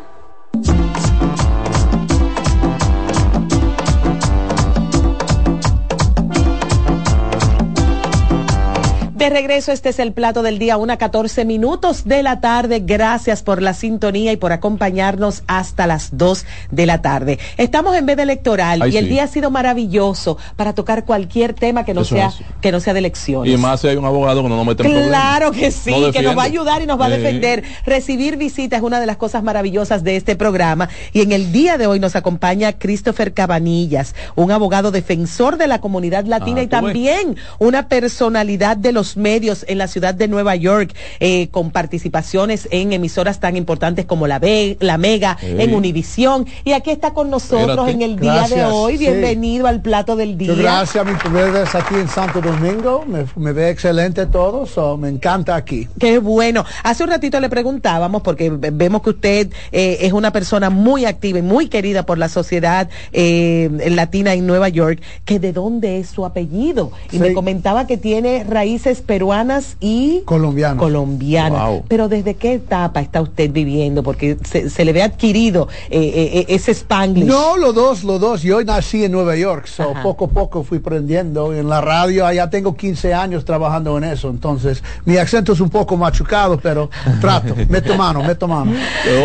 De 9.28 9.35
regreso, 9.35 9.73
este 9.73 9.90
es 9.90 9.99
el 9.99 10.14
plato 10.14 10.42
del 10.42 10.58
día, 10.58 10.78
una 10.78 10.97
14 10.97 11.44
minutos 11.44 12.04
de 12.06 12.23
la 12.23 12.40
tarde. 12.40 12.80
Gracias 12.82 13.42
por 13.42 13.61
la 13.61 13.75
sintonía 13.75 14.32
y 14.32 14.38
por 14.38 14.52
acompañarnos 14.52 15.42
hasta 15.47 15.87
las 15.87 16.16
2 16.16 16.47
de 16.70 16.87
la 16.87 17.02
tarde. 17.02 17.38
Estamos 17.58 17.94
en 17.94 18.06
vez 18.06 18.16
de 18.16 18.23
electoral 18.23 18.80
Ay, 18.80 18.94
y 18.94 18.97
el 18.97 19.04
sí. 19.04 19.11
día 19.11 19.25
ha 19.25 19.26
sido 19.26 19.50
maravilloso 19.50 20.38
para 20.56 20.73
tocar 20.73 21.04
cualquier 21.04 21.52
tema 21.52 21.85
que 21.85 21.92
no 21.92 22.00
Eso 22.00 22.14
sea 22.14 22.28
es. 22.28 22.37
que 22.62 22.73
no 22.73 22.80
sea 22.80 22.94
de 22.94 23.00
elecciones. 23.00 23.52
Y 23.52 23.58
más 23.58 23.82
si 23.82 23.88
hay 23.88 23.97
un 23.97 24.06
abogado 24.06 24.42
que 24.42 24.49
no 24.49 24.56
nos 24.56 24.64
mete 24.64 24.82
en 24.85 24.92
problemas. 24.92 25.11
Claro 25.11 25.50
que 25.52 25.70
sí, 25.73 25.92
que 26.11 26.23
nos 26.23 26.35
va 26.35 26.44
a 26.44 26.47
ayudar 26.47 26.80
y 26.80 26.87
nos 26.87 26.99
va 26.99 27.04
a 27.04 27.11
Sí. 27.11 27.16
defender. 27.18 27.64
Recibir 27.85 28.38
visitas 28.38 28.78
es 28.78 28.82
una 28.82 28.99
de 28.99 29.04
las 29.04 29.18
cosas 29.18 29.42
maravillosas 29.42 30.04
de 30.04 30.16
este 30.16 30.37
programa. 30.37 30.88
Y 31.12 31.20
en 31.20 31.32
el 31.32 31.52
día 31.52 31.76
de 31.76 31.87
hoy 31.87 32.00
nos 32.00 32.16
acompaña 32.16 32.73
Christopher 32.78 33.35
Cabanillas, 33.35 34.14
un 34.37 34.52
abogado 34.52 34.90
defensor 34.90 35.58
de 35.58 35.66
la 35.66 35.82
comunidad 35.82 36.25
latina 36.25 36.61
Ah, 36.61 36.62
y 36.62 36.66
ves. 36.66 36.70
también 36.70 37.37
una 37.58 37.88
personalidad 37.88 38.78
de 38.78 38.92
los 38.92 39.17
medios 39.18 39.64
en 39.68 39.78
la 39.78 39.87
ciudad 39.88 40.14
de 40.14 40.28
Nueva 40.28 40.56
York, 40.56 40.94
eh, 41.20 41.48
con 41.50 41.70
participaciones 41.70 42.68
en 42.70 42.92
emisoras 42.92 43.40
tan 43.40 43.56
importantes 43.56 44.06
como 44.06 44.26
la, 44.26 44.38
Ve- 44.38 44.76
la 44.80 44.96
Mega, 44.98 45.37
Sí. 45.40 45.46
en 45.58 45.75
Univisión. 45.75 46.46
Y 46.64 46.72
aquí 46.72 46.90
está 46.90 47.12
con 47.12 47.28
nosotros 47.30 47.70
Espérate. 47.70 47.90
en 47.92 48.02
el 48.02 48.18
día 48.18 48.46
de 48.48 48.64
hoy. 48.64 48.92
sí. 48.96 48.98
Bienvenido 49.04 49.66
al 49.66 49.82
plato 49.82 50.16
del 50.16 50.38
día. 50.38 50.54
Gracias, 50.54 51.04
mi 51.04 51.12
primera 51.14 51.50
vez 51.50 51.75
aquí 51.75 51.94
en 51.96 52.08
Santo 52.08 52.40
Domingo. 52.40 53.04
Me, 53.06 53.25
me 53.37 53.52
ve 53.52 53.70
excelente 53.70 54.26
todo, 54.26 54.66
so, 54.66 54.96
me 54.96 55.08
encanta 55.08 55.54
aquí. 55.56 55.88
Qué 55.98 56.18
bueno. 56.18 56.64
Hace 56.84 57.04
un 57.04 57.10
ratito 57.10 57.40
le 57.40 57.48
preguntábamos, 57.48 58.22
porque 58.22 58.50
ve- 58.50 58.70
vemos 58.72 59.02
que 59.02 59.10
usted 59.10 59.50
eh, 59.72 59.98
es 60.02 60.12
una 60.12 60.32
persona 60.32 60.70
muy 60.70 61.04
activa 61.04 61.38
y 61.38 61.42
muy 61.42 61.68
querida 61.68 62.04
por 62.06 62.18
la 62.18 62.28
sociedad 62.28 62.88
eh, 63.12 63.68
latina 63.90 64.34
en 64.34 64.46
Nueva 64.46 64.68
York, 64.68 65.00
que 65.25 65.38
de 65.38 65.52
dónde 65.52 65.98
es 65.98 66.08
su 66.08 66.25
apellido. 66.25 66.92
Y 67.12 67.18
me 67.18 67.32
comentaba 67.32 67.87
que 67.87 67.96
tiene 67.96 68.44
raíces 68.48 69.00
peruanas 69.09 69.79
y 69.81 70.21
colombianas. 70.27 70.79
Colombianas. 70.79 71.81
Pero 71.88 72.11
¿desde 72.11 72.35
qué 72.35 72.53
etapa 72.53 73.00
está 73.00 73.23
usted 73.23 73.50
viviendo? 73.50 74.03
Porque 74.03 74.37
se, 74.45 74.85
le 74.85 74.93
ve 74.93 75.03
adquirido 75.03 75.67
eh, 75.88 76.45
eh, 76.47 76.47
ese 76.49 76.73
spanglish. 76.73 77.25
No, 77.25 77.57
los 77.57 77.75
dos, 77.75 78.05
los 78.05 78.21
dos. 78.21 78.43
Yo 78.43 78.62
nací 78.62 79.05
en 79.05 79.12
Nueva 79.12 79.35
York, 79.35 79.67
so 79.67 79.95
poco 80.03 80.27
a 80.27 80.29
poco 80.29 80.62
fui 80.62 80.77
aprendiendo 80.77 81.55
en 81.55 81.71
la 81.71 81.81
radio. 81.81 82.27
Allá 82.27 82.50
tengo 82.50 82.77
15 82.77 83.15
años 83.15 83.47
trabajando 83.47 83.97
en 83.97 84.05
eso, 84.05 84.29
entonces 84.29 84.85
mi 85.07 85.17
acento 85.17 85.55
es 85.55 85.61
un 85.61 85.71
poco 85.71 85.97
machucado, 85.97 86.61
pero 86.61 86.91
trato. 87.19 87.55
meto 87.71 87.97
mano, 87.97 88.23
meto 88.23 88.47
mano. 88.47 88.73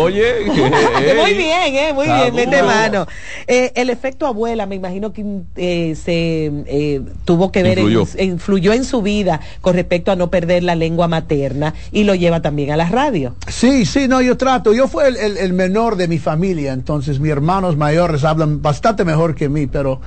Oye, 0.00 0.46
muy 0.46 1.34
bien, 1.34 1.76
eh, 1.76 1.92
muy 1.92 2.06
bien, 2.06 2.34
mete 2.34 2.62
mano. 2.62 3.06
el 3.46 3.90
efecto 3.90 4.26
abuela, 4.26 4.64
me 4.64 4.76
imagino 4.76 5.12
que 5.12 5.94
se 5.94 7.04
tuvo 7.26 7.52
que 7.52 7.62
ver, 7.62 7.80
influyó 8.18 8.72
en 8.72 8.84
su 8.86 9.02
vida 9.02 9.40
con 9.60 9.73
respecto 9.74 10.10
a 10.10 10.16
no 10.16 10.30
perder 10.30 10.62
la 10.62 10.74
lengua 10.74 11.08
materna 11.08 11.74
y 11.92 12.04
lo 12.04 12.14
lleva 12.14 12.40
también 12.40 12.70
a 12.70 12.76
la 12.76 12.88
radio. 12.88 13.34
Sí, 13.48 13.84
sí, 13.84 14.08
no, 14.08 14.20
yo 14.22 14.36
trato. 14.36 14.72
Yo 14.72 14.88
fui 14.88 15.04
el, 15.04 15.52
menor 15.52 15.96
de 15.96 16.08
mi 16.08 16.18
familia, 16.18 16.72
entonces 16.72 17.20
mis 17.20 17.30
hermanos 17.30 17.76
mayores 17.76 18.24
hablan 18.24 18.62
bastante 18.62 19.04
mejor 19.04 19.34
que 19.34 19.48
mí, 19.48 19.66
pero 19.66 20.00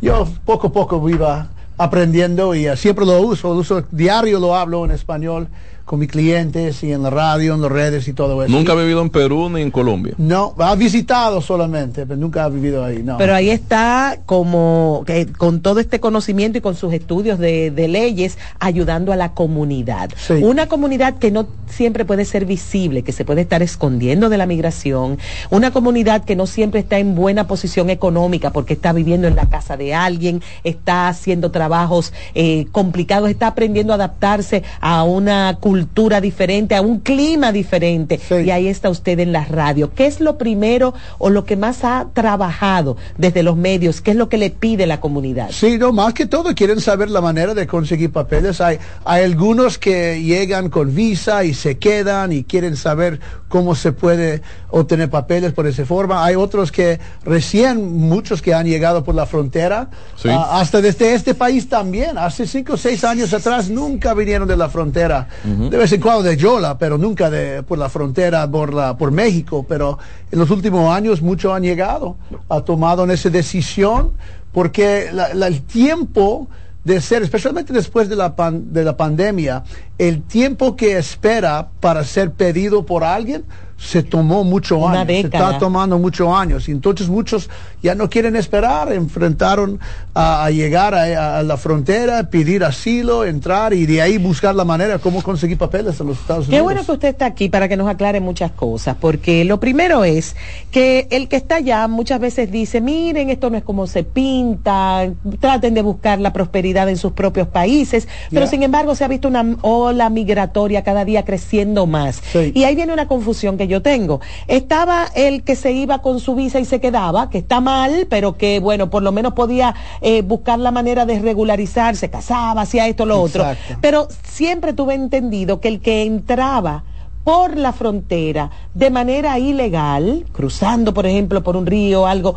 yo 0.00 0.26
poco 0.44 0.68
a 0.68 0.72
poco 0.72 1.08
iba 1.08 1.48
aprendiendo 1.76 2.54
y 2.54 2.66
siempre 2.76 3.04
lo 3.04 3.20
uso, 3.20 3.54
lo 3.54 3.60
uso 3.60 3.84
diario, 3.90 4.40
lo 4.40 4.56
hablo 4.56 4.84
en 4.84 4.90
español 4.90 5.48
con 5.88 5.98
mis 5.98 6.10
clientes 6.10 6.84
y 6.84 6.92
en 6.92 7.02
la 7.02 7.08
radio, 7.08 7.54
en 7.54 7.62
las 7.62 7.72
redes 7.72 8.06
y 8.08 8.12
todo 8.12 8.44
eso. 8.44 8.52
¿Nunca 8.52 8.72
ha 8.72 8.74
vivido 8.76 9.00
en 9.00 9.08
Perú 9.08 9.48
ni 9.48 9.62
en 9.62 9.70
Colombia? 9.70 10.14
No, 10.18 10.54
ha 10.58 10.74
visitado 10.76 11.40
solamente, 11.40 12.04
pero 12.06 12.20
nunca 12.20 12.44
ha 12.44 12.48
vivido 12.50 12.84
ahí, 12.84 13.02
no. 13.02 13.16
Pero 13.16 13.34
ahí 13.34 13.48
está 13.48 14.18
como 14.26 15.02
que 15.06 15.26
con 15.26 15.62
todo 15.62 15.80
este 15.80 15.98
conocimiento 15.98 16.58
y 16.58 16.60
con 16.60 16.76
sus 16.76 16.92
estudios 16.92 17.38
de, 17.38 17.72
leyes 17.88 18.36
ayudando 18.60 19.14
a 19.14 19.16
la 19.16 19.32
comunidad. 19.32 20.10
Una 20.42 20.66
comunidad 20.66 21.16
que 21.16 21.30
no 21.30 21.46
siempre 21.70 22.04
puede 22.04 22.26
ser 22.26 22.44
visible, 22.44 23.02
que 23.02 23.12
se 23.12 23.24
puede 23.24 23.40
estar 23.40 23.62
escondiendo 23.62 24.28
de 24.28 24.36
la 24.36 24.44
migración, 24.44 25.18
una 25.48 25.70
comunidad 25.70 26.24
que 26.24 26.36
no 26.36 26.46
siempre 26.46 26.80
está 26.80 26.98
en 26.98 27.14
buena 27.14 27.46
posición 27.46 27.88
económica 27.88 28.50
porque 28.50 28.74
está 28.74 28.92
viviendo 28.92 29.26
en 29.26 29.36
la 29.36 29.48
casa 29.48 29.78
de 29.78 29.94
alguien, 29.94 30.42
está 30.64 31.08
haciendo 31.08 31.50
trabajos 31.50 32.12
eh, 32.34 32.66
complicados, 32.72 33.30
está 33.30 33.46
aprendiendo 33.46 33.94
a 33.94 33.96
adaptarse 33.96 34.64
a 34.82 35.02
una 35.04 35.56
cultura 35.58 35.77
cultura 35.78 36.20
diferente, 36.20 36.74
a 36.74 36.82
un 36.82 36.98
clima 36.98 37.52
diferente. 37.52 38.18
Y 38.44 38.50
ahí 38.50 38.66
está 38.66 38.90
usted 38.90 39.20
en 39.20 39.30
la 39.30 39.44
radio. 39.44 39.92
¿Qué 39.94 40.06
es 40.06 40.20
lo 40.20 40.36
primero 40.36 40.92
o 41.18 41.30
lo 41.30 41.44
que 41.44 41.56
más 41.56 41.84
ha 41.84 42.08
trabajado 42.12 42.96
desde 43.16 43.44
los 43.44 43.56
medios? 43.56 44.00
¿Qué 44.00 44.10
es 44.10 44.16
lo 44.16 44.28
que 44.28 44.38
le 44.38 44.50
pide 44.50 44.88
la 44.88 44.98
comunidad? 44.98 45.50
Sí, 45.52 45.78
no, 45.78 45.92
más 45.92 46.14
que 46.14 46.26
todo 46.26 46.52
quieren 46.56 46.80
saber 46.80 47.10
la 47.10 47.20
manera 47.20 47.54
de 47.54 47.68
conseguir 47.68 48.10
papeles. 48.10 48.60
Hay, 48.60 48.78
hay 49.04 49.22
algunos 49.22 49.78
que 49.78 50.20
llegan 50.20 50.68
con 50.68 50.92
visa 50.92 51.44
y 51.44 51.54
se 51.54 51.78
quedan 51.78 52.32
y 52.32 52.42
quieren 52.42 52.74
saber 52.74 53.20
cómo 53.46 53.76
se 53.76 53.92
puede 53.92 54.42
obtener 54.70 55.08
papeles 55.10 55.52
por 55.52 55.68
esa 55.68 55.84
forma. 55.84 56.24
Hay 56.24 56.34
otros 56.34 56.72
que 56.72 56.98
recién, 57.24 57.98
muchos 57.98 58.42
que 58.42 58.52
han 58.52 58.66
llegado 58.66 59.04
por 59.04 59.14
la 59.14 59.26
frontera, 59.26 59.90
ah, 60.24 60.58
hasta 60.60 60.80
desde 60.80 61.14
este 61.14 61.34
país 61.34 61.68
también. 61.68 62.18
Hace 62.18 62.48
cinco 62.48 62.72
o 62.72 62.76
seis 62.76 63.04
años 63.04 63.32
atrás 63.32 63.70
nunca 63.70 64.12
vinieron 64.14 64.48
de 64.48 64.56
la 64.56 64.68
frontera. 64.68 65.28
De 65.70 65.76
vez 65.76 65.92
en 65.92 66.00
cuando 66.00 66.22
de 66.22 66.36
Yola, 66.36 66.78
pero 66.78 66.96
nunca 66.96 67.28
de 67.28 67.62
por 67.62 67.76
la 67.76 67.90
frontera, 67.90 68.50
por, 68.50 68.72
la, 68.72 68.96
por 68.96 69.10
México. 69.10 69.66
Pero 69.68 69.98
en 70.32 70.38
los 70.38 70.50
últimos 70.50 70.94
años 70.94 71.20
muchos 71.20 71.52
han 71.52 71.62
llegado, 71.62 72.16
ha 72.48 72.62
tomado 72.62 73.04
esa 73.10 73.28
decisión, 73.28 74.12
porque 74.50 75.08
el 75.08 75.62
tiempo 75.62 76.48
de 76.84 77.02
ser, 77.02 77.22
especialmente 77.22 77.74
después 77.74 78.08
de 78.08 78.16
la, 78.16 78.34
de 78.50 78.82
la 78.82 78.96
pandemia, 78.96 79.62
el 79.98 80.22
tiempo 80.22 80.74
que 80.74 80.96
espera 80.96 81.68
para 81.80 82.02
ser 82.02 82.32
pedido 82.32 82.86
por 82.86 83.04
alguien 83.04 83.44
se 83.78 84.02
tomó 84.02 84.42
mucho 84.42 84.86
años, 84.88 85.06
se 85.06 85.20
está 85.20 85.56
tomando 85.58 85.98
muchos 85.98 86.28
años. 86.28 86.68
Y 86.68 86.72
entonces 86.72 87.08
muchos 87.08 87.48
ya 87.80 87.94
no 87.94 88.10
quieren 88.10 88.34
esperar, 88.34 88.92
enfrentaron 88.92 89.78
a, 90.14 90.50
llegar 90.50 90.94
a, 90.94 91.42
la 91.44 91.56
frontera, 91.56 92.28
pedir 92.28 92.64
asilo, 92.64 93.24
entrar 93.24 93.72
y 93.72 93.86
de 93.86 94.02
ahí 94.02 94.18
buscar 94.18 94.54
la 94.54 94.64
manera 94.64 94.98
cómo 94.98 95.22
conseguir 95.22 95.56
papeles 95.56 96.00
en 96.00 96.08
los 96.08 96.18
Estados 96.18 96.48
Unidos. 96.48 96.58
Qué 96.58 96.62
bueno 96.62 96.84
que 96.84 96.92
usted 96.92 97.08
está 97.08 97.26
aquí 97.26 97.48
para 97.48 97.68
que 97.68 97.76
nos 97.76 97.88
aclare 97.88 98.20
muchas 98.20 98.50
cosas, 98.50 98.96
porque 99.00 99.44
lo 99.44 99.60
primero 99.60 100.04
es 100.04 100.34
que 100.72 101.06
el 101.10 101.28
que 101.28 101.36
está 101.36 101.56
allá 101.56 101.86
muchas 101.86 102.18
veces 102.18 102.50
dice, 102.50 102.80
miren, 102.80 103.30
esto 103.30 103.48
no 103.48 103.56
es 103.56 103.62
como 103.62 103.86
se 103.86 104.02
pinta, 104.02 105.08
traten 105.38 105.74
de 105.74 105.82
buscar 105.82 106.18
la 106.18 106.32
prosperidad 106.32 106.88
en 106.88 106.96
sus 106.96 107.12
propios 107.12 107.46
países, 107.46 108.08
pero 108.30 108.48
sin 108.48 108.64
embargo 108.64 108.96
se 108.96 109.04
ha 109.04 109.08
visto 109.08 109.28
una 109.28 109.56
ola 109.62 110.10
migratoria 110.10 110.82
cada 110.82 111.04
día 111.04 111.24
creciendo 111.24 111.86
más. 111.86 112.20
Y 112.34 112.64
ahí 112.64 112.74
viene 112.74 112.92
una 112.92 113.06
confusión 113.06 113.56
que 113.56 113.67
yo 113.68 113.82
tengo. 113.82 114.20
Estaba 114.46 115.06
el 115.14 115.44
que 115.44 115.54
se 115.54 115.72
iba 115.72 116.00
con 116.02 116.20
su 116.20 116.34
visa 116.34 116.58
y 116.58 116.64
se 116.64 116.80
quedaba, 116.80 117.30
que 117.30 117.38
está 117.38 117.60
mal, 117.60 118.06
pero 118.10 118.36
que 118.36 118.60
bueno, 118.60 118.90
por 118.90 119.02
lo 119.02 119.12
menos 119.12 119.34
podía 119.34 119.74
eh, 120.00 120.22
buscar 120.22 120.58
la 120.58 120.70
manera 120.70 121.06
de 121.06 121.20
regularizarse, 121.20 122.10
casaba, 122.10 122.62
hacía 122.62 122.88
esto, 122.88 123.06
lo 123.06 123.20
otro. 123.20 123.44
Pero 123.80 124.08
siempre 124.24 124.72
tuve 124.72 124.94
entendido 124.94 125.60
que 125.60 125.68
el 125.68 125.80
que 125.80 126.02
entraba 126.02 126.84
por 127.24 127.56
la 127.56 127.72
frontera 127.72 128.50
de 128.72 128.90
manera 128.90 129.38
ilegal, 129.38 130.24
cruzando, 130.32 130.94
por 130.94 131.06
ejemplo, 131.06 131.42
por 131.42 131.56
un 131.56 131.66
río 131.66 132.02
o 132.02 132.06
algo, 132.06 132.36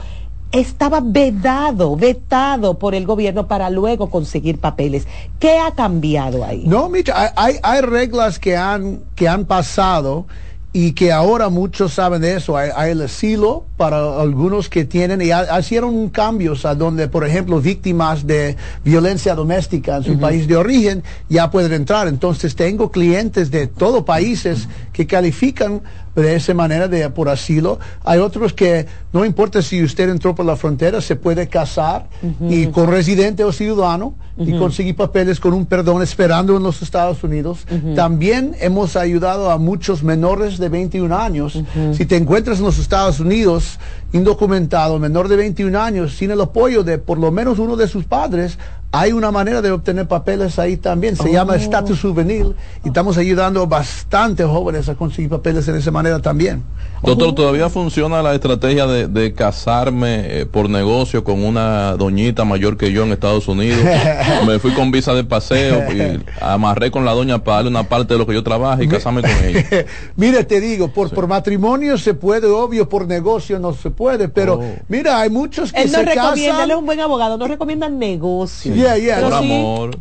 estaba 0.52 1.00
vedado, 1.02 1.96
vetado 1.96 2.78
por 2.78 2.94
el 2.94 3.06
gobierno 3.06 3.48
para 3.48 3.70
luego 3.70 4.10
conseguir 4.10 4.60
papeles. 4.60 5.08
¿Qué 5.40 5.58
ha 5.58 5.72
cambiado 5.72 6.44
ahí? 6.44 6.64
No, 6.66 6.90
Micha, 6.90 7.34
hay, 7.36 7.56
hay 7.64 7.82
reglas 7.82 8.38
que 8.38 8.58
han, 8.58 9.00
que 9.16 9.30
han 9.30 9.46
pasado 9.46 10.26
y 10.74 10.94
que 10.94 11.12
ahora 11.12 11.50
muchos 11.50 11.94
saben 11.94 12.22
de 12.22 12.36
eso. 12.36 12.56
Hay, 12.56 12.92
el 12.92 13.02
asilo 13.02 13.66
para 13.76 14.22
algunos 14.22 14.70
que 14.70 14.86
tienen 14.86 15.22
y 15.22 15.32
hicieron 15.60 16.10
cambios 16.10 16.66
a 16.66 16.76
donde, 16.76 17.10
por 17.10 17.26
ejemplo, 17.26 17.60
víctimas 17.60 18.26
de 18.26 18.56
violencia 18.84 19.36
doméstica 19.36 19.98
en 19.98 20.04
su 20.04 20.20
país 20.20 20.48
de 20.48 20.56
origen 20.56 21.04
ya 21.28 21.52
pueden 21.52 21.74
entrar. 21.74 22.08
Entonces 22.08 22.56
tengo 22.56 22.90
clientes 22.90 23.52
de 23.52 23.68
todos 23.68 24.04
países 24.04 24.70
que 24.94 25.06
califican 25.06 25.82
de 26.16 26.36
esa 26.36 26.54
manera 26.54 26.88
de 26.88 27.10
por 27.10 27.30
asilo. 27.30 27.80
Hay 28.04 28.20
otros 28.20 28.54
que 28.54 28.86
no 29.14 29.26
importa 29.26 29.62
si 29.62 29.84
usted 29.84 30.10
entró 30.10 30.36
por 30.36 30.46
la 30.46 30.56
frontera, 30.56 31.02
se 31.02 31.16
puede 31.16 31.48
casar 31.48 32.08
y 32.50 32.68
con 32.68 32.90
residente 32.90 33.44
o 33.44 33.52
ciudadano 33.52 34.16
y 34.38 34.58
conseguir 34.58 34.96
papeles 34.96 35.40
con 35.40 35.54
un 35.54 35.66
perdón 35.66 36.02
esperando 36.02 36.58
en 36.58 36.64
los 36.64 36.82
Estados 36.82 37.24
Unidos. 37.24 37.66
También 37.96 38.56
hemos 38.60 38.96
ayudado 38.96 39.52
a 39.52 39.58
muchos 39.58 40.04
menores 40.04 40.58
de 40.58 40.70
21 40.70 41.16
años. 41.18 41.62
Si 41.94 42.06
te 42.06 42.18
encuentras 42.18 42.60
en 42.60 42.66
los 42.66 42.80
Estados 42.80 43.20
Unidos 43.20 43.80
indocumentado, 44.14 45.00
menor 45.00 45.28
de 45.28 45.38
21 45.38 45.80
años, 45.80 46.16
sin 46.16 46.32
el 46.32 46.42
apoyo 46.42 46.84
de 46.84 46.98
por 46.98 47.18
lo 47.18 47.32
menos 47.32 47.60
uno 47.60 47.78
de 47.78 47.88
sus 47.88 48.06
padres, 48.06 48.58
hay 48.92 49.14
una 49.14 49.32
manera 49.32 49.62
de 49.62 49.72
obtener 49.72 50.08
papeles 50.08 50.60
ahí 50.60 50.76
también, 50.76 51.16
se 51.16 51.32
llama 51.32 51.54
oh. 51.54 51.56
estatus 51.56 52.02
juvenil 52.02 52.56
y 52.84 52.90
estamos 52.90 53.18
ayudando 53.18 53.66
bastante 53.66 54.44
jóvenes 54.44 54.90
a 54.90 54.96
conseguir 54.96 55.30
papeles 55.30 55.68
en 55.70 55.76
esa 55.76 55.92
manera 55.92 56.20
también. 56.20 56.64
Doctor, 57.04 57.34
¿todavía 57.34 57.70
funciona 57.70 58.22
la 58.22 58.36
estrategia 58.36 58.86
de, 58.86 59.34
casarme 59.34 60.42
eh, 60.42 60.46
por 60.46 60.70
negocio 60.70 61.24
con 61.24 61.44
una 61.44 61.96
doñita 61.96 62.44
mayor 62.46 62.78
que 62.78 62.92
yo 62.92 63.04
en 63.04 63.12
Estados 63.12 63.48
Unidos? 63.48 63.80
Me 64.46 64.60
fui 64.60 64.72
con 64.74 64.92
visa 64.92 65.14
de 65.14 65.24
paseo 65.24 65.92
y 65.92 66.24
amarré 66.40 66.92
con 66.92 67.06
la 67.06 67.14
doña 67.14 67.44
para 67.44 67.58
darle 67.58 67.72
una 67.72 67.84
parte 67.84 68.14
de 68.14 68.20
lo 68.20 68.28
que 68.28 68.34
yo 68.34 68.44
trabajo 68.44 68.84
y 68.84 68.88
casarme 68.88 69.22
con 69.22 69.32
ella. 69.32 69.86
Mire, 70.16 70.44
te 70.44 70.60
digo, 70.60 70.90
por, 70.90 71.10
por 71.10 71.28
matrimonio 71.28 71.98
se 71.98 72.14
puede, 72.14 72.48
obvio, 72.48 72.88
por 72.88 73.08
negocio 73.08 73.58
no 73.58 73.74
se 73.74 73.90
puede, 73.90 74.28
pero 74.28 74.56
oh. 74.56 74.76
mira, 74.88 75.20
hay 75.20 75.30
muchos 75.30 75.72
que 75.72 75.82
Él 75.82 75.92
no 75.92 76.00
se 76.00 76.06
recomienda, 76.06 76.52
casan. 76.52 76.64
Él 76.66 76.72
es 76.72 76.78
un 76.78 76.86
buen 76.86 77.00
abogado, 77.00 77.38
no 77.38 77.48
recomienda 77.48 77.90
negocio. 77.90 78.76
Por 79.22 79.34
amor. 79.34 79.98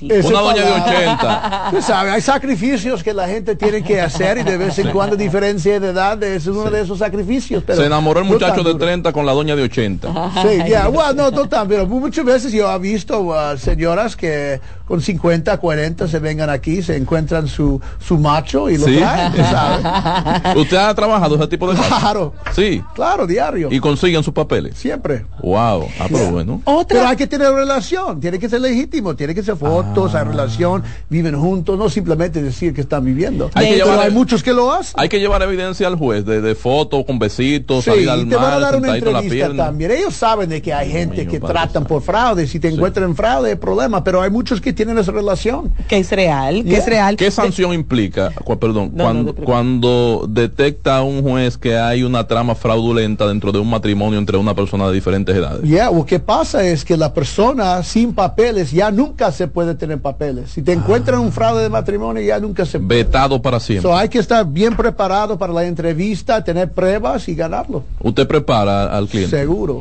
Una 0.00 0.40
doña 0.40 0.64
de 0.64 0.72
80. 0.72 1.66
Tú 1.70 1.82
sabes, 1.82 2.12
hay 2.14 2.20
sacrificios 2.20 3.02
que 3.02 3.12
la 3.12 3.26
gente 3.26 3.56
tiene 3.56 3.82
que 3.82 4.00
hacer 4.00 4.38
y 4.38 4.42
de 4.42 4.56
vez 4.56 4.78
en 4.78 4.90
cuando 4.90 5.16
diferencia 5.16 5.78
de 5.80 5.90
edad 5.90 6.22
es 6.22 6.46
uno 6.46 6.70
de 6.70 6.82
esos 6.82 6.98
sacrificios. 6.98 7.62
Pero 7.66 7.80
Se 7.80 7.86
enamoró 7.86 8.20
el 8.20 8.26
muchacho 8.26 8.62
de 8.62 8.74
30 8.74 9.12
con 9.12 9.26
la 9.26 9.32
doña 9.32 9.56
de 9.56 9.62
80. 9.64 10.32
Sí, 10.42 10.58
ya, 10.68 10.88
bueno, 10.88 11.30
no, 11.30 11.44
no 11.44 11.68
pero 11.68 11.86
muchas 11.86 12.24
veces 12.24 12.52
yo 12.52 12.70
he 12.70 12.78
visto 12.78 13.20
uh, 13.20 13.56
señoras 13.56 14.16
que 14.16 14.60
con 14.86 15.00
50, 15.00 15.56
40 15.56 16.08
se 16.08 16.18
vengan 16.18 16.50
aquí, 16.50 16.82
se 16.82 16.96
encuentran 16.96 17.48
su, 17.48 17.80
su 17.98 18.18
macho 18.18 18.68
y 18.68 18.76
lo 18.76 18.84
traen, 18.84 19.34
¿sabes? 19.36 20.56
¿Usted 20.56 20.76
ha 20.76 20.94
trabajado 20.94 21.36
ese 21.36 21.46
tipo 21.48 21.72
de 21.72 21.80
Claro. 21.80 22.34
Sí. 22.54 22.82
Claro, 22.94 23.26
diario. 23.26 23.68
¿Y 23.70 23.80
consiguen 23.80 24.22
sus 24.22 24.34
papeles? 24.34 24.76
Siempre. 24.76 25.24
Wow. 25.42 25.88
Ah, 25.98 26.06
pero 26.10 26.30
bueno. 26.30 26.62
Pero 26.86 27.06
hay 27.06 27.16
que 27.16 27.26
tener 27.26 27.50
relación, 27.52 28.20
tiene 28.20 28.38
que 28.38 28.48
ser 28.48 28.60
legítimo, 28.60 29.16
tiene 29.16 29.34
que 29.34 29.42
ser 29.42 29.56
fotos, 29.56 30.14
hay 30.14 30.20
ah. 30.20 30.24
relación, 30.24 30.82
viven 31.08 31.38
juntos, 31.40 31.78
no 31.78 31.88
simplemente 31.88 32.42
decir 32.42 32.74
que 32.74 32.82
están 32.82 33.04
viviendo. 33.04 33.50
Hay 33.54 33.70
que 33.70 33.76
llevar, 33.76 34.00
hay 34.00 34.10
muchos 34.10 34.42
que 34.42 34.52
lo 34.52 34.70
hacen. 34.70 34.94
Hay 34.98 35.08
que 35.08 35.18
llevar 35.18 35.42
evidencia 35.42 35.86
al 35.86 35.96
juez 35.96 36.26
de, 36.26 36.42
de 36.42 36.54
fotos 36.54 37.04
con 37.06 37.18
besitos, 37.18 37.84
sí, 37.84 37.90
salir 37.90 38.10
al 38.10 38.28
te 38.28 38.36
van 38.36 38.52
a 38.52 38.58
dar 38.58 38.76
una 38.76 38.96
entrevista 38.96 39.54
también. 39.54 39.92
Ellos 39.92 40.14
saben 40.14 40.50
de 40.50 40.60
que 40.60 40.74
hay 40.74 40.90
gente 40.90 41.26
que 41.26 41.40
tratan 41.40 41.84
por 41.84 42.02
fraude, 42.02 42.46
si 42.46 42.60
te 42.60 42.68
encuentran 42.68 43.10
en 43.10 43.16
fraude, 43.16 43.50
hay 43.50 43.56
problema, 43.56 44.04
pero 44.04 44.20
hay 44.20 44.30
muchos 44.30 44.60
que 44.60 44.73
tienen 44.74 44.98
esa 44.98 45.12
relación. 45.12 45.72
Que 45.88 45.98
es 45.98 46.10
real, 46.10 46.62
que 46.64 46.70
Yeah. 46.70 46.78
es 46.78 46.86
real. 46.86 47.16
¿Qué 47.16 47.30
sanción 47.30 47.72
implica, 47.72 48.30
cu- 48.32 48.58
perdón, 48.58 48.90
No, 48.94 48.98
no, 48.98 49.04
cuando, 49.04 49.18
te 49.18 49.32
preocupes. 49.34 49.44
cuando 49.44 50.26
detecta 50.28 51.02
un 51.02 51.22
juez 51.22 51.56
que 51.56 51.76
hay 51.78 52.02
una 52.02 52.26
trama 52.26 52.54
fraudulenta 52.54 53.26
dentro 53.26 53.52
de 53.52 53.58
un 53.58 53.70
matrimonio 53.70 54.18
entre 54.18 54.36
una 54.36 54.54
persona 54.54 54.86
de 54.88 54.94
diferentes 54.94 55.34
edades? 55.34 55.68
Ya, 55.68 55.90
lo 55.90 56.04
que 56.04 56.18
pasa 56.18 56.64
es 56.64 56.84
que 56.84 56.96
la 56.96 57.12
persona 57.14 57.82
sin 57.82 58.14
papeles 58.14 58.70
ya 58.72 58.90
nunca 58.90 59.32
se 59.32 59.48
puede 59.48 59.74
tener 59.74 59.98
papeles. 60.00 60.50
Si 60.50 60.62
te 60.62 60.72
encuentran 60.72 61.20
un 61.20 61.32
fraude 61.32 61.62
de 61.62 61.68
matrimonio, 61.70 62.22
ya 62.22 62.38
nunca 62.40 62.64
se 62.66 62.78
puede. 62.78 63.04
Vetado 63.04 63.40
para 63.40 63.60
siempre. 63.60 63.82
So, 63.90 63.96
hay 63.96 64.08
que 64.08 64.18
estar 64.18 64.46
bien 64.46 64.76
preparado 64.76 65.38
para 65.38 65.52
la 65.52 65.64
entrevista, 65.64 66.42
tener 66.44 66.72
pruebas 66.72 67.28
y 67.28 67.34
ganarlo. 67.34 67.84
Usted 68.00 68.26
prepara 68.26 68.96
al 68.96 69.08
cliente. 69.08 69.36
Seguro. 69.36 69.78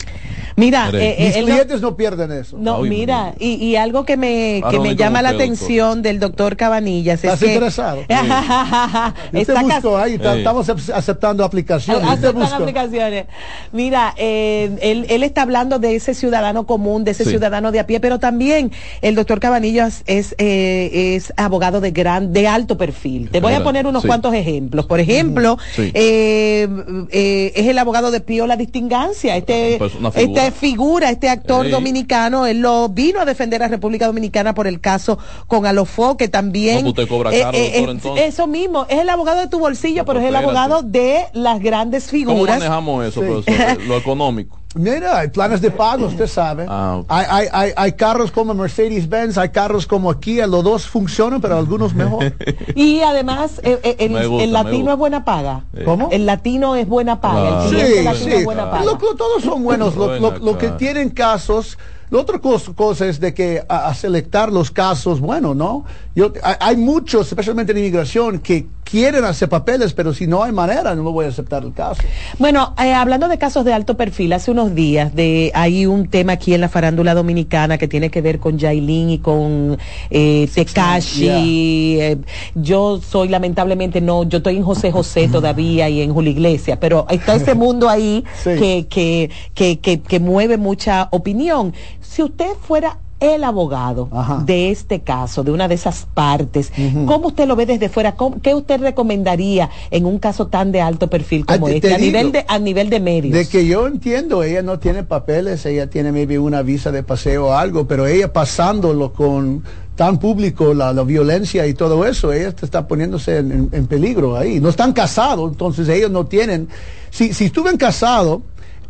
Mira, 0.56 0.90
eh, 0.94 1.16
eh, 1.18 1.26
Mis 1.28 1.36
él 1.36 1.42
no- 1.46 1.52
clientes 1.52 1.82
no 1.82 1.96
pierden 1.98 2.32
eso. 2.32 2.58
No, 2.60 2.78
Ay, 2.84 2.90
mira, 2.90 3.34
y, 3.40 3.54
y 3.56 3.76
algo 3.76 4.06
que 4.06 4.18
me, 4.18 4.62
Ah, 4.64 4.70
que 4.70 4.80
me 4.80 4.96
llama 4.96 5.22
la 5.22 5.32
usted, 5.32 5.44
atención 5.44 6.02
del 6.02 6.20
doctor 6.20 6.56
Cabanillas 6.58 7.20
es 7.24 7.26
¿Estás 7.26 7.40
que... 7.40 7.48
interesado? 7.54 8.02
Está 9.34 9.62
busco 9.64 9.98
ahí, 9.98 10.18
ta- 10.18 10.34
Sí. 10.34 10.40
estamos 10.40 10.70
ac- 10.70 10.94
aceptando 10.94 11.44
aplicaciones. 11.44 12.08
Aceptan 12.08 12.44
aplicaciones. 12.54 13.26
Mira, 13.72 14.14
eh, 14.18 14.76
él, 14.82 15.06
él 15.10 15.24
está 15.24 15.42
hablando 15.44 15.80
de 15.80 15.96
ese 15.96 16.14
ciudadano 16.14 16.66
común, 16.66 17.04
de 17.04 17.12
ese 17.12 17.24
Sí. 17.24 17.32
ciudadano 17.32 17.72
de 17.72 17.80
a 17.80 17.88
pie, 17.88 18.00
pero 18.00 18.20
también 18.20 18.72
el 19.02 19.16
doctor 19.16 19.40
Cabanillas 19.40 20.04
es, 20.06 20.36
eh, 20.38 21.14
es 21.16 21.34
abogado 21.38 21.82
de 21.82 21.92
gran, 21.92 22.34
de 22.34 22.48
alto 22.48 22.78
perfil. 22.78 23.30
Te 23.32 23.40
voy 23.40 23.54
a 23.54 23.64
poner 23.64 23.88
unos 23.88 24.02
sí. 24.04 24.08
cuantos 24.08 24.34
ejemplos. 24.34 24.86
Por 24.86 25.00
ejemplo, 25.00 25.58
Sí. 25.76 25.92
eh, 25.94 26.68
eh, 27.12 27.52
es 27.56 27.68
el 27.68 27.78
abogado 27.78 28.12
de 28.12 28.20
Piola 28.22 28.56
Distingancia, 28.58 29.36
este, 29.38 29.76
Pues 29.78 29.96
una 29.96 30.12
figura. 30.52 31.10
este 31.10 31.30
actor 31.30 31.70
dominicano, 31.70 32.46
él 32.46 32.60
lo 32.62 32.90
vino 32.90 33.20
a 33.22 33.26
defender 33.26 33.62
a 33.64 33.68
República 33.68 34.08
Dominicana 34.08 34.54
por 34.54 34.68
el 34.68 34.80
caso 34.82 35.18
con 35.48 35.66
Alofó, 35.66 36.18
que 36.18 36.28
también 36.28 36.86
usted 36.86 37.08
cobra 37.08 37.34
eh, 37.34 37.42
caro, 37.42 37.58
eh, 37.58 37.72
doctor, 37.76 37.90
entonces. 37.90 38.26
eso 38.34 38.48
mismo, 38.48 38.86
es 38.90 39.00
el 39.00 39.10
abogado 39.10 39.40
de 39.40 39.48
tu 39.48 39.60
bolsillo, 39.60 40.06
pero 40.06 40.20
es 40.20 40.26
el 40.26 40.36
abogado 40.36 40.82
de 40.82 41.26
las 41.34 41.60
grandes 41.62 42.06
¿Cómo 42.06 42.12
figuras. 42.12 42.58
manejamos 42.60 43.06
eso, 43.06 43.22
Sí. 43.22 43.28
profesor? 43.28 43.82
Lo 43.84 43.98
económico. 43.98 44.60
Mira, 44.76 45.20
hay 45.20 45.28
planes 45.28 45.62
de 45.62 45.70
pago, 45.70 46.08
usted 46.08 46.26
sabe. 46.28 46.66
Ah, 46.68 47.02
hay, 47.08 47.26
hay, 47.30 47.48
hay, 47.52 47.72
hay 47.76 47.92
carros 47.94 48.32
como 48.32 48.54
Mercedes-Benz, 48.56 49.38
hay 49.38 49.50
carros 49.50 49.86
como 49.86 50.12
Kia, 50.20 50.48
los 50.48 50.64
dos 50.64 50.88
funcionan, 50.88 51.40
pero 51.42 51.58
algunos 51.58 51.94
mejor. 51.94 52.34
Y 52.76 53.02
además, 53.02 53.60
eh, 53.64 53.80
eh, 53.84 53.96
el, 54.00 54.28
gusta, 54.28 54.48
latino 54.48 54.92
es 54.92 54.98
buena 54.98 55.24
paga. 55.24 55.62
Sí. 55.78 55.84
¿Cómo? 55.84 56.10
El 56.12 56.26
latino 56.26 56.76
es 56.76 56.88
buena 56.88 57.22
paga. 57.22 57.64
El 57.66 57.70
Sí, 57.70 57.76
cliente 57.76 58.04
latino 58.04 58.26
sí. 58.26 58.32
es 58.34 58.46
buena 58.46 58.72
paga. 58.72 58.86
Lo- 58.86 58.94
lo- 58.98 59.16
todos 59.16 59.44
son 59.44 59.64
buenos. 59.64 59.96
Lo, 59.96 60.20
lo- 60.20 60.38
lo 60.40 60.58
que 60.58 60.70
tienen 60.70 61.10
casos. 61.12 61.78
La 62.14 62.20
otra 62.20 62.38
cosa, 62.38 62.72
cosa 62.74 63.08
es 63.08 63.20
de 63.20 63.34
que 63.34 63.64
a, 63.68 63.88
a 63.88 63.94
selectar 63.96 64.52
los 64.54 64.70
casos, 64.70 65.20
bueno, 65.20 65.56
¿no? 65.56 65.84
Yo, 66.16 66.32
hay, 66.44 66.56
hay 66.60 66.78
muchos, 66.78 67.28
especialmente 67.28 67.72
en 67.72 67.80
inmigración, 67.80 68.38
que 68.38 68.68
quieren 68.84 69.24
hacer 69.24 69.50
papeles, 69.50 69.94
pero 69.94 70.14
si 70.14 70.28
no 70.28 70.44
hay 70.44 70.52
manera, 70.52 70.94
no 70.94 71.02
voy 71.12 71.26
a 71.26 71.30
aceptar 71.30 71.64
el 71.64 71.74
caso. 71.74 72.04
Bueno, 72.38 72.76
eh, 72.78 72.94
hablando 72.94 73.28
de 73.28 73.40
casos 73.40 73.66
de 73.66 73.74
alto 73.74 73.98
perfil, 73.98 74.32
hace 74.34 74.52
unos 74.52 74.76
días 74.76 75.16
de 75.16 75.50
hay 75.56 75.88
un 75.88 76.08
tema 76.08 76.34
aquí 76.34 76.54
en 76.54 76.62
la 76.62 76.70
farándula 76.70 77.16
dominicana 77.16 77.80
que 77.80 77.88
tiene 77.88 78.12
que 78.12 78.22
ver 78.22 78.38
con 78.40 78.60
Yailin 78.60 79.10
y 79.10 79.18
con 79.20 79.80
eh, 80.12 80.48
Tekashi. 80.54 81.98
eh, 82.00 82.18
yo 82.54 83.00
soy 83.02 83.30
lamentablemente 83.30 84.02
no, 84.02 84.24
yo 84.24 84.38
estoy 84.38 84.58
en 84.58 84.64
José 84.64 84.92
José 84.92 85.28
todavía 85.30 85.90
y 85.90 86.02
en 86.02 86.14
Julio 86.14 86.30
Iglesias, 86.30 86.78
pero 86.80 87.08
está 87.10 87.34
ese 87.34 87.56
mundo 87.64 87.90
ahí 87.90 88.24
Sí. 88.44 88.52
que, 88.60 88.86
que, 88.88 89.30
que, 89.56 89.80
que, 89.80 90.02
que 90.02 90.20
mueve 90.20 90.58
mucha 90.58 91.08
opinión. 91.12 91.74
Si 92.04 92.22
usted 92.22 92.52
fuera 92.62 93.00
el 93.20 93.46
abogado 93.46 94.10
Ajá. 94.12 94.44
de 94.46 94.70
este 94.70 95.00
caso, 95.00 95.44
de 95.46 95.52
una 95.52 95.70
de 95.70 95.76
esas 95.76 96.06
partes, 96.14 96.74
¿cómo 97.06 97.28
usted 97.30 97.48
lo 97.48 97.56
ve 97.56 97.66
desde 97.66 97.88
fuera? 97.88 98.16
¿Cómo- 98.18 98.42
¿Qué 98.42 98.54
usted 98.54 98.82
recomendaría 98.82 99.70
en 99.92 100.06
un 100.06 100.20
caso 100.20 100.48
tan 100.48 100.74
de 100.74 100.82
alto 100.82 101.10
perfil 101.10 101.46
como 101.46 101.68
te- 101.68 101.76
este, 101.78 101.88
te 101.90 101.96
a 101.96 101.98
nivel, 102.00 102.32
de, 102.34 102.44
a 102.46 102.60
nivel 102.60 102.90
de 102.90 103.00
medios? 103.00 103.34
De 103.34 103.48
que 103.48 103.66
yo 103.66 103.88
entiendo, 103.88 104.44
ella 104.44 104.62
no 104.62 104.78
tiene 104.80 105.04
papeles, 105.04 105.66
ella 105.66 105.90
tiene 105.90 106.12
maybe 106.12 106.38
una 106.38 106.64
visa 106.64 106.92
de 106.92 107.02
paseo 107.04 107.48
o 107.48 107.54
algo, 107.54 107.88
pero 107.88 108.08
ella 108.08 108.34
pasándolo 108.34 109.14
con 109.14 109.64
tan 109.96 110.18
público, 110.20 110.74
la, 110.74 110.92
la 110.92 111.04
violencia 111.04 111.66
y 111.68 111.76
todo 111.76 112.06
eso, 112.06 112.34
ella 112.34 112.50
está 112.62 112.88
poniéndose 112.88 113.38
en, 113.38 113.52
en- 113.54 113.70
en 113.72 113.88
peligro 113.88 114.36
ahí. 114.36 114.60
No 114.60 114.68
están 114.68 114.92
casados, 114.92 115.50
entonces 115.52 115.88
ellos 115.88 116.12
no 116.12 116.26
tienen. 116.26 116.68
Si, 117.10 117.32
si 117.34 117.46
estuvieran 117.46 117.78
casados, 117.78 118.42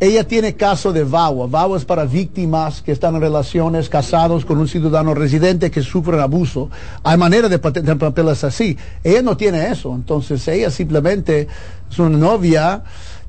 ella 0.04 0.24
tiene 0.24 0.54
caso 0.54 0.92
de 0.92 1.04
VAWA. 1.04 1.46
VAWA 1.46 1.78
es 1.78 1.84
para 1.84 2.04
víctimas 2.04 2.82
que 2.82 2.92
están 2.92 3.14
en 3.16 3.20
relaciones 3.20 3.88
casados 3.88 4.44
con 4.44 4.58
un 4.58 4.68
ciudadano 4.68 5.14
residente 5.14 5.70
que 5.70 5.82
sufren 5.82 6.20
abuso. 6.20 6.70
Hay 7.02 7.16
manera 7.16 7.48
de 7.48 7.58
pa- 7.58 7.72
tener 7.72 7.98
papeles 7.98 8.44
así. 8.44 8.76
Ella 9.02 9.22
no 9.22 9.36
tiene 9.36 9.68
eso. 9.68 9.94
Entonces 9.94 10.46
ella 10.48 10.70
simplemente 10.70 11.48
es 11.90 11.98
una 11.98 12.16
novia. 12.16 12.82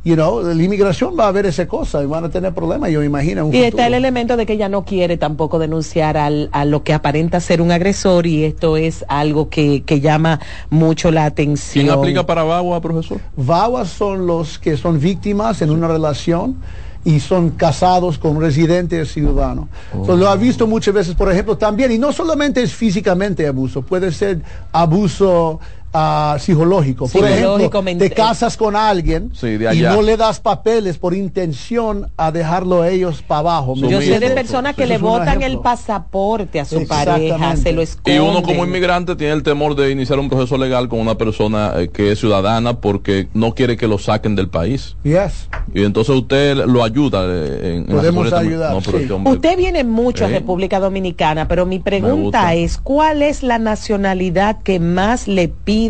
You 0.05 0.13
know, 0.13 0.39
la 0.43 0.53
inmigración 0.63 1.15
va 1.19 1.27
a 1.27 1.31
ver 1.31 1.47
esa 1.47 1.67
cosa 1.67 2.03
y 2.03 2.05
van 2.05 2.23
a 2.25 2.29
tener 2.29 2.53
problemas, 2.53 2.91
yo 2.91 2.99
me 2.99 3.07
imagino. 3.07 3.49
Y 3.51 3.63
está 3.63 3.87
el 3.87 3.95
elemento 3.95 4.37
de 4.37 4.45
que 4.45 4.53
ella 4.53 4.69
no 4.69 4.85
quiere 4.85 5.17
tampoco 5.17 5.57
denunciar 5.57 6.15
al, 6.15 6.47
a 6.51 6.63
lo 6.63 6.83
que 6.83 6.93
aparenta 6.93 7.39
ser 7.39 7.59
un 7.59 7.71
agresor 7.71 8.27
y 8.27 8.43
esto 8.43 8.77
es 8.77 9.03
algo 9.07 9.49
que, 9.49 9.81
que 9.81 10.01
llama 10.01 10.39
mucho 10.69 11.09
la 11.09 11.25
atención. 11.25 11.85
¿Quién 11.85 11.97
aplica 11.97 12.23
para 12.23 12.43
Bagua, 12.43 12.79
profesor? 12.81 13.19
VAWA 13.35 13.83
son 13.85 14.27
los 14.27 14.59
que 14.59 14.77
son 14.77 14.99
víctimas 14.99 15.63
en 15.63 15.71
una 15.71 15.87
relación 15.87 16.57
y 17.03 17.19
son 17.19 17.51
casados 17.51 18.19
con 18.19 18.37
un 18.37 18.43
residente 18.43 19.01
o 19.01 19.05
ciudadano. 19.05 19.69
So, 20.05 20.15
lo 20.15 20.27
ha 20.29 20.35
visto 20.35 20.67
muchas 20.67 20.93
veces, 20.93 21.15
por 21.15 21.31
ejemplo, 21.31 21.57
también, 21.57 21.91
y 21.91 21.97
no 21.97 22.11
solamente 22.11 22.61
es 22.61 22.73
físicamente 22.73 23.47
abuso, 23.47 23.81
puede 23.81 24.11
ser 24.11 24.41
abuso 24.71 25.59
ah, 25.95 26.37
psicológico. 26.39 27.07
Por 27.07 27.11
Psicológico, 27.27 27.79
ejemplo, 27.79 28.07
te 28.07 28.11
casas 28.11 28.57
con 28.57 28.75
alguien 28.75 29.31
Sí, 29.33 29.57
de 29.57 29.73
y 29.75 29.81
no 29.81 30.01
le 30.01 30.17
das 30.17 30.39
papeles 30.39 30.97
por 30.97 31.13
intención 31.13 32.11
a 32.17 32.31
dejarlo 32.31 32.81
a 32.81 32.89
ellos 32.89 33.21
para 33.21 33.39
abajo. 33.39 33.75
¿me 33.75 33.89
Yo 33.89 34.01
sé 34.01 34.19
de 34.19 34.31
personas 34.31 34.75
que 34.75 34.85
le 34.85 34.97
botan 34.97 35.41
el 35.41 35.59
pasaporte 35.59 36.59
a 36.59 36.65
su 36.65 36.85
pareja, 36.87 37.55
se 37.55 37.71
lo 37.73 37.81
Y 37.81 37.83
esconden. 37.85 38.21
uno 38.21 38.43
como 38.43 38.65
inmigrante 38.65 39.15
tiene 39.15 39.33
el 39.33 39.43
temor 39.43 39.75
de 39.75 39.91
iniciar 39.91 40.19
un 40.19 40.29
proceso 40.29 40.57
legal 40.57 40.89
con 40.89 40.99
una 40.99 41.15
persona 41.17 41.73
eh, 41.77 41.89
que 41.89 42.11
es 42.11 42.19
ciudadana 42.19 42.79
porque 42.81 43.27
no 43.33 43.53
quiere 43.55 43.77
que 43.77 43.87
lo 43.87 43.97
saquen 43.97 44.35
del 44.35 44.49
país. 44.49 44.95
Yes. 45.03 45.47
Y 45.73 45.83
entonces 45.83 46.15
usted 46.15 46.55
lo 46.65 46.83
ayuda 46.83 47.23
eh, 47.27 47.75
en, 47.85 47.89
en 47.89 47.95
Podemos 47.95 48.31
ayudar, 48.33 48.73
No, 48.73 48.81
pero 48.81 48.97
sí. 48.97 49.03
este 49.03 49.13
hombre- 49.13 49.33
Usted 49.33 49.57
viene 49.57 49.83
mucho 49.83 50.25
a 50.25 50.27
Sí. 50.27 50.33
República 50.33 50.79
Dominicana, 50.79 51.47
pero 51.47 51.65
mi 51.65 51.79
pregunta 51.79 52.53
es, 52.55 52.77
¿cuál 52.77 53.21
es 53.21 53.43
la 53.43 53.59
nacionalidad 53.59 54.61
que 54.63 54.79
más 54.79 55.27
le 55.27 55.47
pide 55.47 55.84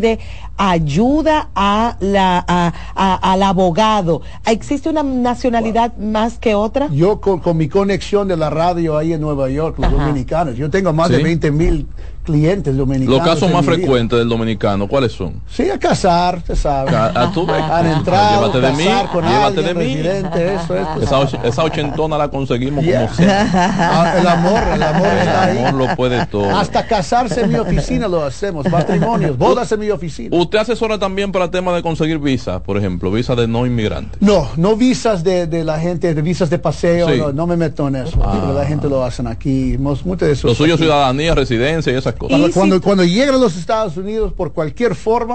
ayuda 0.57 1.49
a 1.55 1.97
la, 1.99 2.43
a- 2.47 2.73
a- 2.95 3.31
al 3.33 3.43
abogado? 3.43 4.21
¿Existe 4.45 4.89
una 4.89 5.03
nacionalidad 5.03 5.95
más 5.97 6.37
que 6.37 6.55
otra? 6.55 6.87
Yo 6.91 7.19
con, 7.21 7.39
con 7.39 7.57
mi 7.57 7.67
conexión 7.67 8.27
de 8.27 8.37
la 8.37 8.49
radio 8.49 8.97
ahí 8.97 9.13
en 9.13 9.21
Nueva 9.21 9.49
York, 9.49 9.77
los 9.79 9.91
Ajá. 9.93 10.05
dominicanos, 10.05 10.55
yo 10.55 10.69
tengo 10.69 10.93
más 10.93 11.07
Sí. 11.09 11.15
de 11.17 11.23
20 11.23 11.51
mil 11.51 11.87
clientes 12.25 12.75
dominicanos. 12.75 13.19
Los 13.19 13.27
casos 13.27 13.51
más 13.51 13.65
frecuentes 13.65 14.19
del 14.19 14.27
dominicano, 14.27 14.87
¿cuáles 14.87 15.13
son? 15.13 15.41
Sí, 15.49 15.69
a 15.69 15.79
casar, 15.79 16.41
se 16.45 16.55
sabe. 16.55 16.91
Ca- 16.91 17.11
a 17.15 17.31
tú 17.31 17.45
ves. 17.45 17.61
Han 17.61 17.87
entrado, 17.87 18.51
Llévate 18.51 18.61
de 18.67 18.73
mí, 18.73 18.83
casar 18.85 19.09
con 19.11 19.23
llévate 19.25 19.59
alguien, 19.59 19.77
de 19.77 19.85
mí. 19.85 19.93
eso, 20.55 20.75
esto. 20.75 21.01
Esa, 21.01 21.19
och- 21.19 21.45
esa 21.45 21.63
ochentona 21.63 22.17
la 22.17 22.27
conseguimos 22.29 22.83
Yeah. 22.83 23.03
como 23.05 23.13
sea. 23.15 23.45
Ah, 23.95 24.15
el 24.19 24.27
amor, 24.27 24.61
el 24.73 24.83
amor 24.83 25.07
está 25.07 25.51
El 25.51 25.57
ahí. 25.59 25.65
amor 25.65 25.87
lo 25.87 25.95
puede 25.95 26.25
todo. 26.25 26.49
Hasta 26.55 26.85
casarse 26.87 27.41
en 27.41 27.49
mi 27.51 27.55
oficina 27.55 28.07
lo 28.07 28.23
hacemos, 28.25 28.69
matrimonios, 28.69 29.37
bodas 29.37 29.71
en 29.71 29.79
mi 29.79 29.89
oficina. 29.91 30.35
¿Usted 30.35 30.59
asesora 30.59 30.97
también 30.97 31.31
para 31.31 31.45
el 31.45 31.51
tema 31.51 31.73
de 31.73 31.81
conseguir 31.83 32.17
visa, 32.19 32.61
por 32.63 32.77
ejemplo, 32.77 33.11
visa 33.11 33.35
de 33.35 33.47
no 33.47 33.65
inmigrante? 33.65 34.17
No, 34.19 34.49
no 34.57 34.75
visas 34.75 35.23
de, 35.23 35.45
de 35.47 35.63
la 35.63 35.79
gente, 35.79 36.13
de 36.13 36.21
visas 36.21 36.49
de 36.49 36.57
paseo, 36.59 37.09
Sí. 37.09 37.17
no, 37.19 37.31
no 37.31 37.45
me 37.47 37.55
meto 37.55 37.87
en 37.87 37.97
eso. 37.97 38.19
Ah. 38.23 38.51
la 38.55 38.65
gente 38.65 38.89
lo 38.89 39.03
hacen 39.03 39.27
aquí, 39.27 39.77
mos- 39.77 40.03
mucho 40.05 40.25
de 40.25 40.31
eso. 40.33 40.47
Lo 40.47 40.55
suyo, 40.55 40.73
aquí. 40.75 40.83
ciudadanía, 40.83 41.35
residencia 41.35 41.93
y 41.93 41.95
esas 41.95 42.14
cosas. 42.17 42.37
Cuando, 42.37 42.53
cuando, 42.53 42.81
cuando 42.81 43.03
llegan 43.03 43.35
a 43.35 43.37
los 43.37 43.57
Estados 43.57 43.97
Unidos 43.97 44.33
por 44.33 44.53
cualquier 44.53 44.95
forma, 44.95 45.33